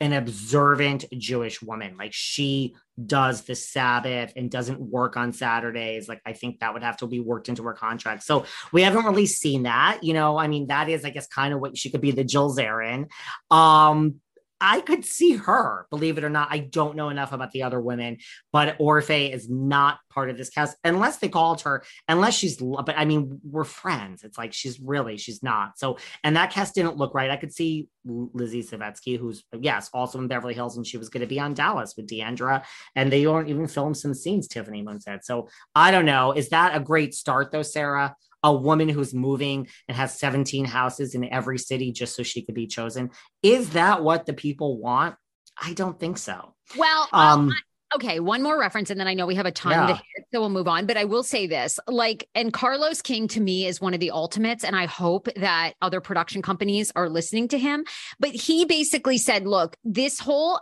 [0.00, 1.96] an observant Jewish woman.
[1.96, 2.74] Like she
[3.06, 6.08] does the Sabbath and doesn't work on Saturdays.
[6.08, 8.22] Like I think that would have to be worked into her contract.
[8.22, 10.00] So we haven't really seen that.
[10.02, 12.24] You know, I mean, that is, I guess, kind of what she could be the
[12.24, 13.08] Jill Zarin.
[13.50, 14.20] Um,
[14.66, 16.48] I could see her, believe it or not.
[16.50, 18.16] I don't know enough about the other women,
[18.50, 22.94] but Orfeh is not part of this cast unless they called her, unless she's, but
[22.96, 24.24] I mean, we're friends.
[24.24, 25.78] It's like she's really, she's not.
[25.78, 27.30] So, and that cast didn't look right.
[27.30, 31.20] I could see Lizzie Savetsky, who's, yes, also in Beverly Hills, and she was going
[31.20, 32.64] to be on Dallas with D'Andra,
[32.96, 35.26] and they don't even film some scenes, Tiffany Moon said.
[35.26, 36.32] So I don't know.
[36.32, 38.16] Is that a great start, though, Sarah?
[38.44, 42.54] A woman who's moving and has 17 houses in every city just so she could
[42.54, 43.10] be chosen.
[43.42, 45.16] Is that what the people want?
[45.60, 46.54] I don't think so.
[46.76, 47.52] Well, well, Um,
[47.94, 49.86] okay, one more reference, and then I know we have a ton Yeah.
[49.86, 50.84] to hit, so we'll move on.
[50.86, 54.10] But I will say this: like, and Carlos King to me is one of the
[54.10, 57.84] ultimates, and I hope that other production companies are listening to him.
[58.20, 60.60] But he basically said, "Look, this whole."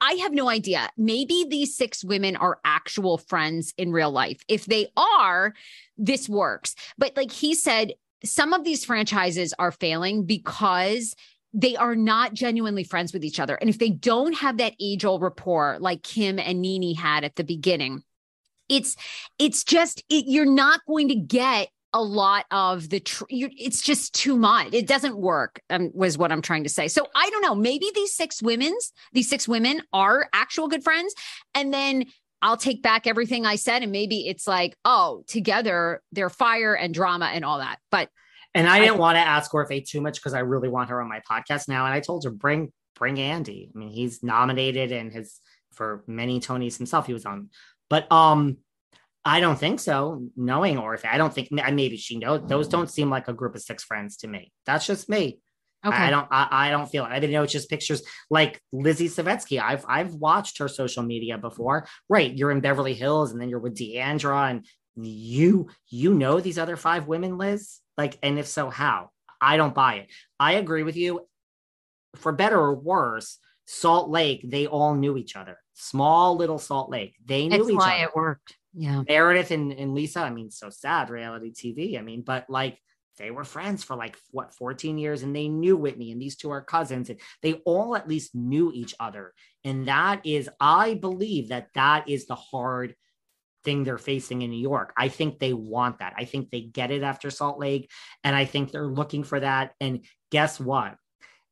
[0.00, 0.90] I- have no idea.
[0.96, 4.42] Maybe these six women are actual friends in real life.
[4.48, 5.54] If they are,
[5.96, 6.74] this works.
[6.98, 11.14] But like he said, some of these franchises are failing because
[11.52, 13.54] they are not genuinely friends with each other.
[13.56, 17.36] And if they don't have that age old rapport like Kim and NeNe had at
[17.36, 18.02] the beginning,
[18.68, 18.96] it's
[19.38, 23.82] it's just it, you're not going to get a lot of the tr- you're, it's
[23.82, 27.28] just too much it doesn't work um, was what i'm trying to say so i
[27.30, 31.14] don't know maybe these six women's these six women are actual good friends
[31.54, 32.04] and then
[32.42, 36.94] i'll take back everything i said and maybe it's like oh together they're fire and
[36.94, 38.08] drama and all that but
[38.54, 41.08] And I didn't want to ask Orfeh too much because I really want her on
[41.08, 41.84] my podcast now.
[41.86, 43.70] And I told her bring bring Andy.
[43.72, 45.40] I mean, he's nominated and has
[45.72, 47.06] for many Tonys himself.
[47.06, 47.50] He was on,
[47.88, 48.58] but um,
[49.24, 50.26] I don't think so.
[50.36, 52.42] Knowing Orfeh, I don't think maybe she knows.
[52.46, 54.52] Those don't seem like a group of six friends to me.
[54.64, 55.40] That's just me.
[55.84, 56.26] okay I don't.
[56.30, 57.10] I, I don't feel it.
[57.10, 59.60] I didn't know it's just pictures like Lizzie Savetsky.
[59.60, 61.86] I've I've watched her social media before.
[62.08, 64.66] Right, you're in Beverly Hills, and then you're with D'Andra, and
[64.96, 67.80] you you know these other five women, Liz.
[67.98, 69.10] Like, and if so, how?
[69.40, 70.08] I don't buy it.
[70.38, 71.26] I agree with you.
[72.16, 75.58] For better or worse, Salt Lake, they all knew each other.
[75.74, 78.04] Small little Salt Lake, they knew that's each why other.
[78.04, 81.98] it worked yeah Meredith and, and Lisa, I mean, so sad reality TV.
[81.98, 82.78] I mean, but like
[83.18, 86.50] they were friends for like what 14 years and they knew Whitney and these two
[86.50, 89.34] are cousins and they all at least knew each other.
[89.62, 92.94] And that is, I believe that that is the hard
[93.62, 94.94] thing they're facing in New York.
[94.96, 96.14] I think they want that.
[96.16, 97.90] I think they get it after Salt Lake
[98.24, 99.72] and I think they're looking for that.
[99.80, 100.94] And guess what?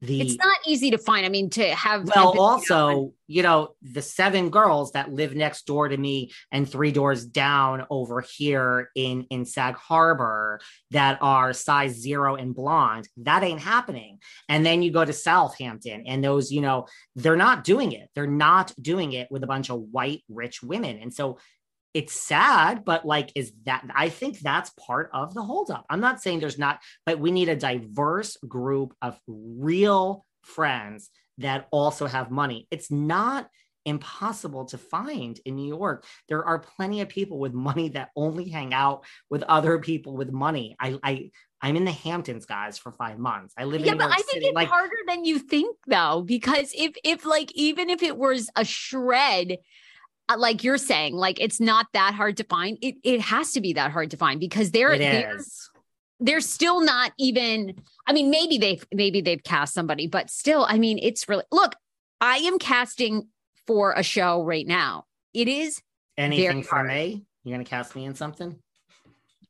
[0.01, 3.75] The it's not easy to find i mean to have well, on- also, you know,
[3.83, 8.91] the seven girls that live next door to me and three doors down over here
[8.95, 10.61] in in Sag Harbor
[10.93, 14.21] that are size zero and blonde, that ain't happening.
[14.49, 16.87] And then you go to Southampton, and those, you know,
[17.17, 18.09] they're not doing it.
[18.15, 21.39] They're not doing it with a bunch of white rich women, and so.
[21.99, 25.85] It's sad, but like, is that I think that's part of the holdup.
[25.91, 31.67] I'm not saying there's not, but we need a diverse group of real friends that
[31.73, 32.69] also have money.
[32.71, 33.51] It's not
[33.85, 36.05] impossible to find in New York.
[36.29, 40.31] There are plenty of people with money that only hang out with other people with
[40.31, 40.77] money.
[40.79, 41.31] I I
[41.61, 43.55] I'm in the Hamptons, guys, for five months.
[43.59, 44.11] I live yeah, in New York.
[44.13, 44.47] Yeah, but I think City.
[44.47, 48.51] it's Like, harder than you think, though, because if if like even if it was
[48.55, 49.59] a shred,
[50.37, 52.79] like you're saying, like it's not that hard to find.
[52.83, 55.71] It it has to be that hard to find because they're it they're, is.
[56.21, 57.77] they're still not even.
[58.07, 61.75] I mean, maybe they've maybe they've cast somebody, but still, I mean, it's really look.
[62.21, 63.29] I am casting
[63.67, 65.05] for a show right now.
[65.33, 65.81] It is
[66.17, 67.25] Anything for me?
[67.45, 68.59] You're gonna cast me in something?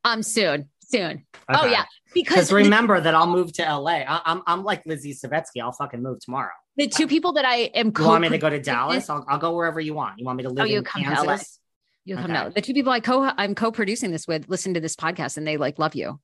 [0.05, 1.24] um soon soon.
[1.49, 4.05] Oh yeah, because remember that I'll move to LA.
[4.07, 5.62] I, am I'm like Lizzie Savetsky.
[5.62, 6.53] I'll fucking move tomorrow.
[6.79, 7.93] The two people that I am.
[7.99, 9.11] You want me to go to Dallas?
[9.11, 10.18] I'll, I'll go wherever you want.
[10.18, 11.24] You want me to oh, live you in come to LA.
[11.24, 11.59] Kansas?
[12.05, 12.33] You come Okay.
[12.33, 15.47] know the two people I co I'm co-producing this with listen to this podcast and
[15.47, 16.18] they like love you.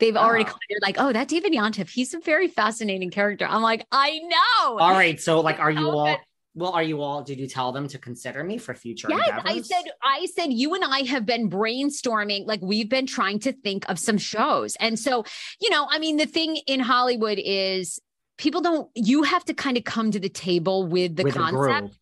[0.00, 0.54] They've already Oh.
[0.68, 3.46] they're like, oh, that David Yontef, he's a very fascinating character.
[3.46, 4.78] I'm like, I know.
[4.78, 5.20] All right.
[5.20, 6.06] So like, are you all?
[6.06, 6.18] good.
[6.54, 7.22] Well, are you all?
[7.22, 10.74] Did you tell them to consider me for future Yes, I said, I said, you
[10.74, 14.74] and I have been brainstorming, like we've been trying to think of some shows.
[14.80, 15.24] And so,
[15.60, 18.00] you know, I mean, the thing in Hollywood is
[18.40, 21.94] people don't, you have to kind of come to the table with the with concept.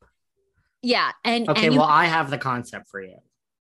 [0.83, 1.11] Yeah.
[1.25, 3.17] And, Okay, and well, I have the concept for you.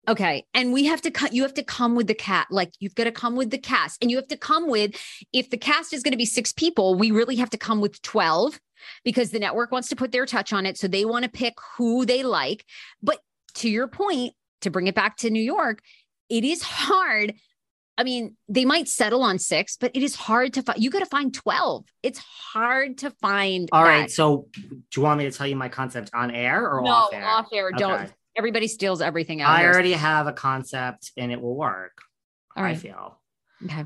[0.10, 0.44] okay.
[0.54, 2.48] And we have to cut, you have to come with the cat.
[2.52, 5.02] Like you've got to come with the cast and you have to come with,
[5.32, 8.02] if the cast is going to be six people, we really have to come with
[8.02, 8.60] 12
[9.06, 10.78] because the network wants to put their touch on it.
[10.78, 12.66] So they want to pick who they like.
[13.02, 13.20] But
[13.56, 15.80] to your point, to bring it back to New York,
[16.28, 17.36] it is hard.
[17.98, 20.82] I mean, they might settle on six, but it is hard to find.
[20.82, 21.86] You got to find 12.
[22.04, 23.70] It's hard to find.
[23.72, 23.89] All that.
[23.89, 24.12] right.
[24.12, 27.14] So, do you want me to tell you my concept on air or no, off
[27.14, 27.26] air?
[27.26, 27.72] off air.
[27.72, 28.12] Don't.
[28.38, 29.72] Everybody steals everything out I here.
[29.72, 32.02] already have a concept and it will work.
[32.58, 33.20] All I feel.
[33.64, 33.86] Okay.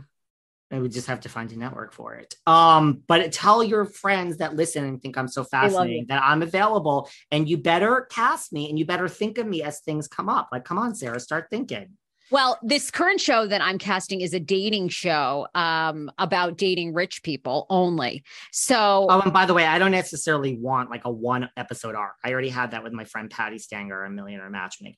[0.71, 2.35] I would just have to find a network for it.
[2.45, 7.09] Um, but tell your friends that listen and think I'm so fascinating that I'm available,
[7.31, 10.49] and you better cast me and you better think of me as things come up.
[10.51, 11.97] Like, come on, Sarah, start thinking.
[12.31, 17.23] Well, this current show that I'm casting is a dating show um, about dating rich
[17.23, 18.23] people only.
[18.51, 22.13] So, Oh, and by the way, I don't necessarily want like a one episode arc.
[22.23, 24.97] I already had that with my friend Patti Stanger, a millionaire matchmaker.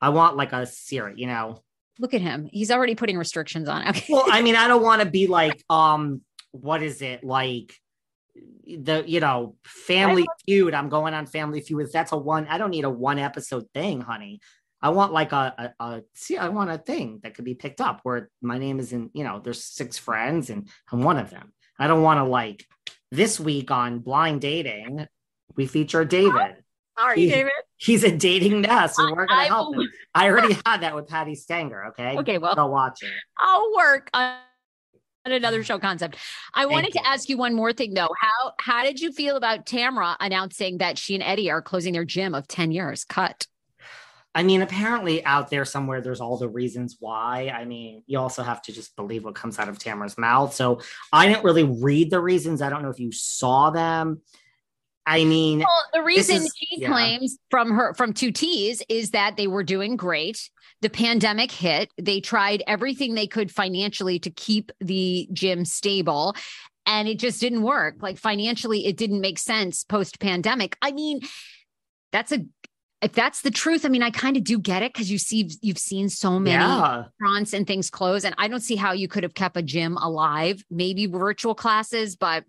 [0.00, 1.62] I want like a series, you know.
[1.98, 2.48] look at him.
[2.52, 3.82] He's already putting restrictions on.
[3.88, 4.12] Okay.
[4.12, 6.20] Well, I mean, I don't want to be like, um,
[6.52, 7.74] what is it like?
[8.66, 10.74] The you know, Family Feud.
[10.74, 11.88] I'm going on Family Feud.
[11.92, 12.46] That's a one.
[12.48, 14.40] I don't need a one episode thing, honey.
[14.80, 16.36] I want like a, a, a see.
[16.36, 19.10] I want a thing that could be picked up where my name is in.
[19.12, 21.52] You know, there's six friends and I'm one of them.
[21.78, 22.66] I don't want to like
[23.10, 25.06] this week on Blind Dating.
[25.56, 26.56] We feature David.
[26.98, 27.52] Sorry, He- David.
[27.80, 29.88] He's a dating nest, and we're gonna I help him.
[30.12, 31.86] I already had that with Patti Stanger.
[31.90, 33.12] Okay, Okay, well, go watch it.
[33.38, 34.34] I'll work on
[35.24, 36.16] another show concept.
[36.54, 38.08] I wanted to ask you one more thing though.
[38.20, 42.04] How how did you feel about Tamra announcing that she and Eddie are closing their
[42.04, 43.04] gym of 10 years?
[43.04, 43.46] Cut.
[44.34, 47.48] I mean, apparently out there somewhere, there's all the reasons why.
[47.54, 50.54] I mean, you also have to just believe what comes out of Tamra's mouth.
[50.54, 50.80] So
[51.12, 52.62] I didn't really read the reasons.
[52.62, 54.20] I don't know if you saw them.
[55.06, 56.88] I mean, Well, the reason is- she yeah.
[56.88, 60.50] claims from her from two T's is that they were doing great.
[60.82, 61.90] The pandemic hit.
[62.00, 66.36] They tried everything they could financially to keep the gym stable.
[66.84, 67.96] And it just didn't work.
[68.00, 70.76] Like financially, it didn't make sense post pandemic.
[70.82, 71.20] I mean,
[72.12, 72.44] that's a
[73.00, 75.48] if that's the truth, I mean, I kind of do get it because you see
[75.62, 77.04] you've seen so many yeah.
[77.20, 78.24] restaurants and things close.
[78.24, 82.16] And I don't see how you could have kept a gym alive, maybe virtual classes,
[82.16, 82.44] but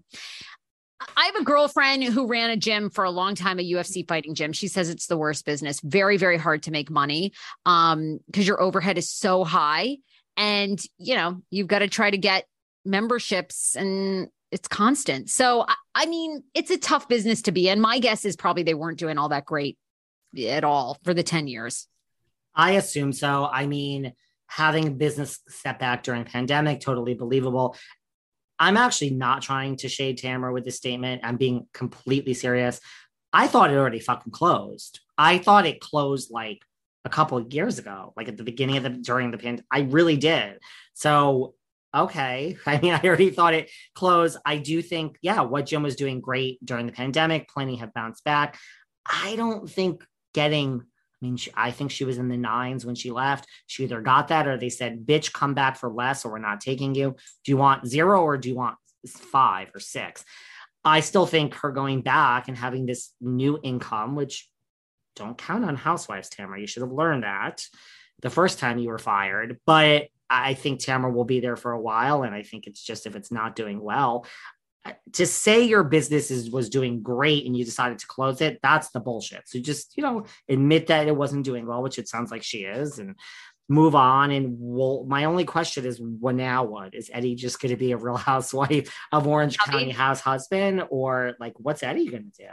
[1.15, 4.35] I have a girlfriend who ran a gym for a long time, a UFC fighting
[4.35, 4.51] gym.
[4.51, 7.31] She says it's the worst business, very, very hard to make money
[7.65, 9.97] um, because your overhead is so high.
[10.35, 12.45] And, you know, you've got to try to get
[12.85, 15.29] memberships and it's constant.
[15.29, 17.79] So, I, I mean, it's a tough business to be in.
[17.79, 19.77] My guess is probably they weren't doing all that great
[20.37, 21.87] at all for the 10 years.
[22.55, 23.47] I assume so.
[23.51, 24.13] I mean,
[24.47, 27.75] having a business setback during pandemic, totally believable.
[28.59, 31.21] I'm actually not trying to shade Tamra with this statement.
[31.23, 32.81] I'm being completely serious.
[33.31, 34.99] I thought it already fucking closed.
[35.17, 36.59] I thought it closed like
[37.05, 39.65] a couple of years ago, like at the beginning of the during the pandemic.
[39.71, 40.57] I really did.
[40.93, 41.53] So
[41.95, 42.57] okay.
[42.65, 44.37] I mean, I already thought it closed.
[44.45, 47.47] I do think, yeah, what gym was doing great during the pandemic.
[47.49, 48.57] Plenty have bounced back.
[49.05, 50.03] I don't think
[50.39, 50.83] getting
[51.21, 53.45] I mean, she, I think she was in the nines when she left.
[53.67, 56.61] She either got that or they said, bitch, come back for less or we're not
[56.61, 57.15] taking you.
[57.43, 60.23] Do you want zero or do you want five or six?
[60.85, 64.49] I still think her going back and having this new income, which
[65.17, 66.61] don't count on housewives, Tamra.
[66.61, 67.65] You should have learned that
[68.21, 69.59] the first time you were fired.
[69.65, 72.23] But I think Tamra will be there for a while.
[72.23, 74.25] And I think it's just if it's not doing well,
[75.13, 78.89] to say your business is was doing great and you decided to close it that's
[78.91, 79.47] the bullshit.
[79.47, 82.59] So just you know admit that it wasn't doing well which it sounds like she
[82.59, 83.15] is and
[83.69, 84.31] move on.
[84.31, 86.95] And we'll my only question is what now what?
[86.95, 91.35] Is eddie just going to be a real housewife of orange county house husband or
[91.39, 92.49] like what's eddie going to do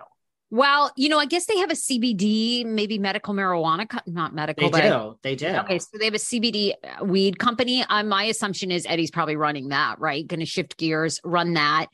[0.51, 4.71] Well, you know, I guess they have a CBD, maybe medical marijuana, co- not medical,
[4.71, 6.73] they but do they do Okay, so they have a CBD
[7.03, 7.83] weed company.
[7.83, 10.27] Uh, my assumption is Eddie's probably running that, right?
[10.27, 11.87] Going to shift gears, run that.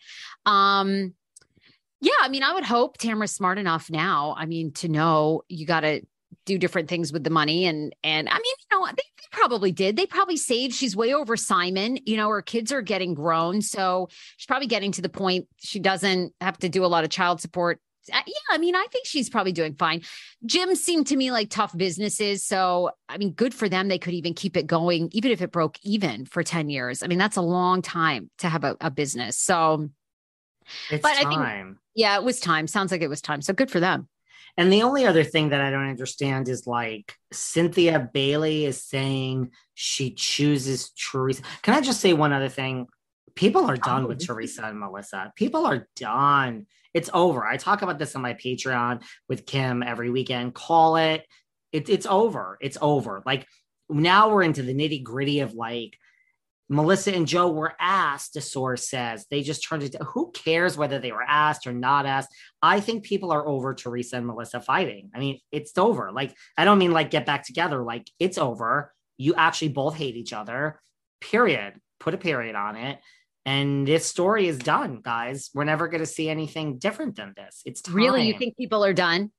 [0.44, 1.14] Um,
[2.02, 4.34] yeah, I mean, I would hope Tamra's smart enough now.
[4.36, 6.02] I mean, to know you got to
[6.44, 9.72] do different things with the money, and and I mean, you know, they, they probably
[9.72, 9.96] did.
[9.96, 10.74] They probably saved.
[10.74, 11.98] She's way over Simon.
[12.04, 15.78] You know, her kids are getting grown, so she's probably getting to the point she
[15.78, 17.80] doesn't have to do a lot of child support.
[18.12, 20.02] Uh, Yeah, I mean, I think she's probably doing fine
[20.46, 22.44] gyms seem to me like tough businesses.
[22.44, 23.88] So, I mean, good for them.
[23.88, 27.02] They could even keep it going, even if it broke even for 10 years.
[27.02, 29.38] I mean, that's a long time to have a, a business.
[29.38, 29.90] So,
[30.90, 32.66] it's but I think- yeah, it was time.
[32.66, 33.42] Sounds like it was time.
[33.42, 34.08] So good for them.
[34.56, 39.50] And the only other thing that I don't understand is like Cynthia Bailey is saying
[39.74, 41.42] she chooses Teresa.
[41.62, 42.86] Can I just say one other thing?
[43.34, 45.32] People are done with Teresa and Melissa.
[45.36, 46.66] People are done.
[46.94, 47.44] It's over.
[47.44, 50.54] I talk about this on my Patreon with Kim every weekend.
[50.54, 51.26] Call it.
[51.72, 52.58] it it's over.
[52.60, 53.22] It's over.
[53.24, 53.46] Like
[53.88, 55.96] now we're into the nitty gritty of like
[56.72, 59.26] Melissa and Joe were asked, a source says.
[59.30, 59.92] They just turned it.
[59.92, 62.30] To, Who cares whether they were asked or not asked?
[62.62, 65.10] I think people are over Teresa and Melissa fighting.
[65.14, 66.10] I mean, it's over.
[66.12, 67.82] Like, I don't mean like get back together.
[67.82, 68.92] Like, it's over.
[69.18, 70.80] You actually both hate each other.
[71.20, 71.74] Period.
[72.00, 72.98] Put a period on it.
[73.44, 75.50] And this story is done, guys.
[75.52, 77.62] We're never going to see anything different than this.
[77.64, 77.94] It's time.
[77.94, 78.26] Really?
[78.26, 79.32] You think people are done?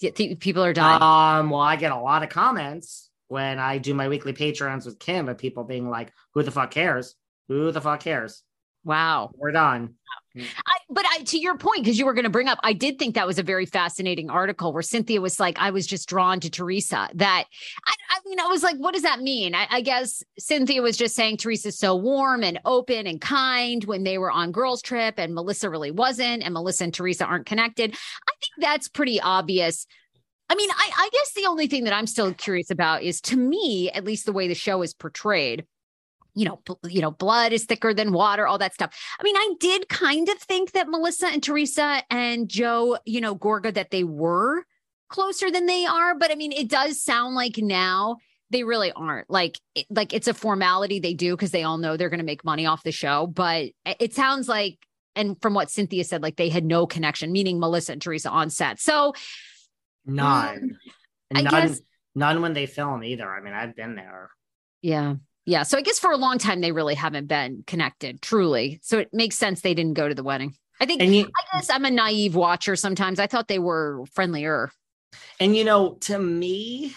[0.00, 1.02] You think people are done?
[1.02, 4.98] Um, well, I get a lot of comments when I do my weekly Patreons with
[4.98, 7.16] Kim of people being like, who the fuck cares?
[7.48, 8.42] Who the fuck cares?
[8.84, 9.32] Wow.
[9.34, 9.94] We're done.
[10.36, 10.44] Mm.
[10.44, 12.98] I, but I, to your point, because you were going to bring up, I did
[12.98, 16.40] think that was a very fascinating article where Cynthia was like, I was just drawn
[16.40, 17.08] to Teresa.
[17.14, 17.44] That
[17.86, 19.54] I, I mean, I was like, what does that mean?
[19.54, 24.04] I, I guess Cynthia was just saying Teresa's so warm and open and kind when
[24.04, 27.92] they were on girls' trip, and Melissa really wasn't, and Melissa and Teresa aren't connected.
[27.92, 29.86] I think that's pretty obvious
[30.50, 33.36] I mean, I, I guess the only thing that I'm still curious about is to
[33.36, 35.66] me, at least the way the show is portrayed,
[36.38, 38.94] you know, bl- you know, blood is thicker than water, all that stuff.
[39.18, 43.34] I mean, I did kind of think that Melissa and Teresa and Joe, you know,
[43.34, 44.64] Gorga, that they were
[45.08, 46.14] closer than they are.
[46.16, 48.16] But I mean, it does sound like now
[48.50, 49.28] they really aren't.
[49.28, 52.24] Like, it, like it's a formality they do because they all know they're going to
[52.24, 53.26] make money off the show.
[53.26, 54.78] But it sounds like,
[55.16, 58.50] and from what Cynthia said, like they had no connection, meaning Melissa and Teresa on
[58.50, 58.80] set.
[58.80, 59.14] So
[60.06, 60.56] None.
[60.56, 60.70] Um,
[61.34, 61.80] I none, guess-
[62.14, 63.28] none when they film either.
[63.30, 64.30] I mean, I've been there.
[64.80, 65.16] Yeah.
[65.48, 65.62] Yeah.
[65.62, 68.80] So I guess for a long time, they really haven't been connected truly.
[68.82, 70.54] So it makes sense they didn't go to the wedding.
[70.78, 73.18] I think, you, I guess I'm a naive watcher sometimes.
[73.18, 74.70] I thought they were friendlier.
[75.40, 76.94] and you know, to me,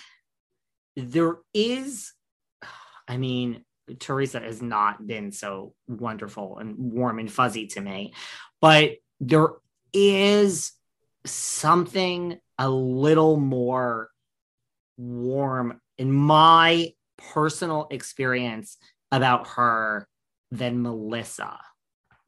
[0.98, 2.12] there is,
[3.08, 3.64] I mean,
[4.00, 8.14] Teresa has not been so wonderful and warm and fuzzy to me,
[8.60, 9.48] but there
[9.94, 10.74] is
[11.26, 14.10] something a little more
[14.98, 16.92] warm in my
[17.34, 18.78] personal experience
[19.12, 20.08] about her
[20.52, 21.60] than Melissa.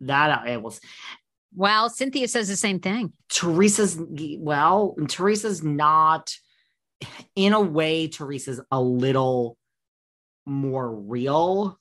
[0.02, 0.80] That I was
[1.56, 3.14] Well, Cynthia says the same thing.
[3.30, 3.98] Teresa's
[4.40, 6.34] well, Teresa's not
[7.36, 9.58] in a way, Teresa's a little
[10.46, 11.80] more real.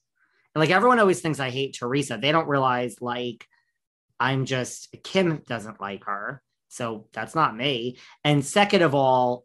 [0.55, 2.19] And Like everyone always thinks I hate Teresa.
[2.21, 3.47] They don't realize like
[4.21, 6.43] I'm just Kim doesn't like her.
[6.69, 7.99] So that's not me.
[8.25, 9.45] And second of all,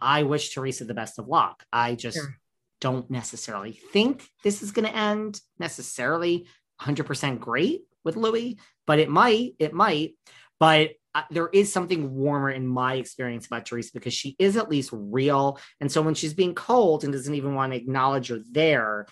[0.00, 1.64] I wish Teresa the best of luck.
[1.72, 2.36] I just Sure.
[2.80, 6.46] Don't necessarily think this is going to end necessarily
[6.80, 8.56] 100% great with Luis,
[8.86, 10.14] but it might, it might.
[10.60, 14.68] But uh, there is something warmer in my experience about Teresa because she is at
[14.68, 15.58] least real.
[15.80, 19.06] And so when she's being cold and doesn't even want to acknowledge you're there,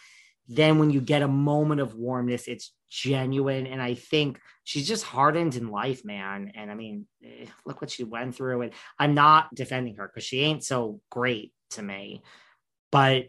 [0.48, 3.66] then when you get a moment of warmness, it's genuine.
[3.66, 6.52] And I think she's just hardened in life, man.
[6.54, 8.62] And I mean, eh, look what she went through.
[8.62, 12.22] And I'm not defending her because she ain't so great to me.
[12.92, 13.26] But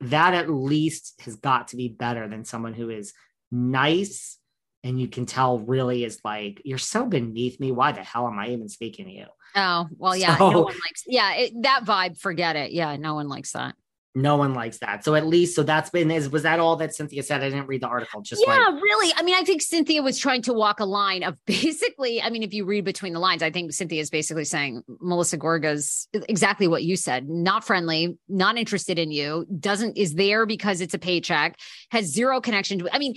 [0.00, 3.12] that at least has got to be better than someone who is
[3.50, 4.38] nice
[4.84, 7.72] and you can tell really is like, you're so beneath me.
[7.72, 9.26] Why the hell am I even speaking to you?
[9.56, 10.36] Oh, well, yeah.
[10.38, 12.70] So- no one likes, yeah, it, that vibe, forget it.
[12.72, 12.96] Yeah.
[12.96, 13.74] No one likes that.
[14.18, 15.04] No one likes that.
[15.04, 17.40] So at least, so that's been, is, was that all that Cynthia said?
[17.40, 18.20] I didn't read the article.
[18.20, 19.14] Just yeah, like, really.
[19.16, 22.42] I mean, I think Cynthia was trying to walk a line of basically, I mean,
[22.42, 26.66] if you read between the lines, I think Cynthia is basically saying Melissa Gorga's exactly
[26.66, 30.98] what you said, not friendly, not interested in you, doesn't is there because it's a
[30.98, 31.56] paycheck,
[31.90, 33.14] has zero connection to I mean,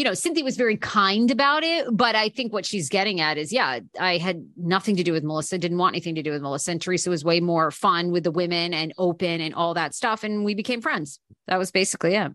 [0.00, 3.36] you know, Cynthia was very kind about it, but I think what she's getting at
[3.36, 6.40] is, yeah, I had nothing to do with Melissa, didn't want anything to do with
[6.40, 6.70] Melissa.
[6.70, 10.24] And Teresa was way more fun with the women and open and all that stuff.
[10.24, 11.20] And we became friends.
[11.48, 12.32] That was basically it.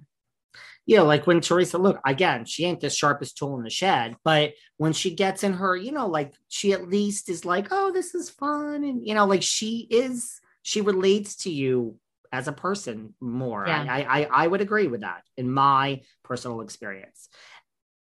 [0.86, 4.54] yeah, like when Teresa, look, again, she ain't the sharpest tool in the shed, but
[4.78, 8.14] when she gets in her, you know, like she at least is like, oh, this
[8.14, 8.84] is fun.
[8.84, 11.98] And, you know, like she is, she relates to you
[12.32, 13.66] as a person more.
[13.66, 13.86] Yeah.
[13.90, 17.30] I, I, I would agree with that in my personal experience.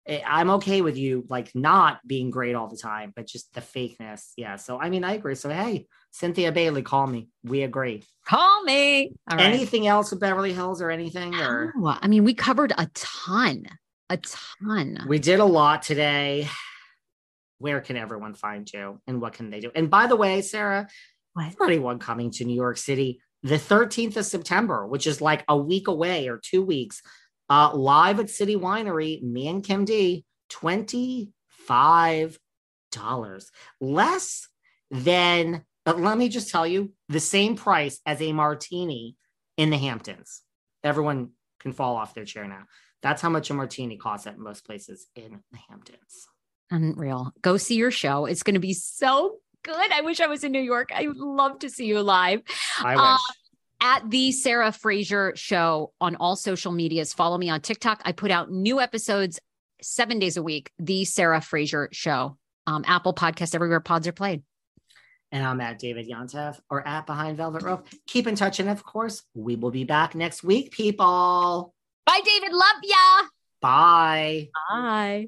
[0.07, 3.61] I- I'm okay with you like not being great all the time, but just the
[3.61, 4.31] fakeness.
[4.37, 4.55] Yeah.
[4.57, 5.35] So, I mean, I agree.
[5.35, 7.29] So, hey, Cynthia Bailey, call me.
[7.43, 8.03] We agree.
[8.27, 9.13] Call me.
[9.29, 9.45] All right.
[9.47, 11.35] Anything else with Beverly Hills or anything?
[11.35, 13.65] Or Oh, I mean, we covered a ton,
[14.09, 15.05] a ton.
[15.07, 16.47] we did a lot today.
[17.59, 19.71] Where can everyone find you and what can they do?
[19.73, 20.87] And by the way, Sarah,
[21.33, 21.53] What?
[21.55, 25.55] for anyone coming to New York City, the 13th of September, which is like a
[25.57, 27.01] week away or two weeks,
[27.49, 31.29] uh, live at City Winery, me and Kim D, $25.
[33.81, 34.47] Less
[34.91, 39.15] than But let me just tell you the same price as a martini
[39.57, 40.41] in the Hamptons.
[40.83, 42.63] Everyone can fall off their chair now.
[43.01, 46.27] That's how much a martini costs at most places in the Hamptons.
[46.71, 47.31] Unreal.
[47.41, 48.25] Go see your show.
[48.25, 49.91] It's going to be so good.
[49.91, 50.89] I wish I was in New York.
[50.93, 52.41] I would love to see you live.
[52.79, 53.03] I wish.
[53.03, 53.17] Uh,
[53.85, 57.13] at the Sarah Fraser show on all social medias.
[57.13, 58.01] Follow me on TikTok.
[58.03, 59.39] I put out new episodes
[59.79, 60.71] seven days a week.
[60.79, 62.35] The Sarah Fraser show.
[62.65, 64.41] Um, Apple Podcast, everywhere pods are played.
[65.31, 67.87] and I'm at David Yontef or at Behind Velvet Rope.
[68.07, 68.59] Keep in touch.
[68.59, 71.73] And of course, we will be back next week, people.
[72.07, 72.53] Bye, David.
[72.53, 73.27] Love ya.
[73.61, 74.49] Bye.
[74.71, 75.27] Bye.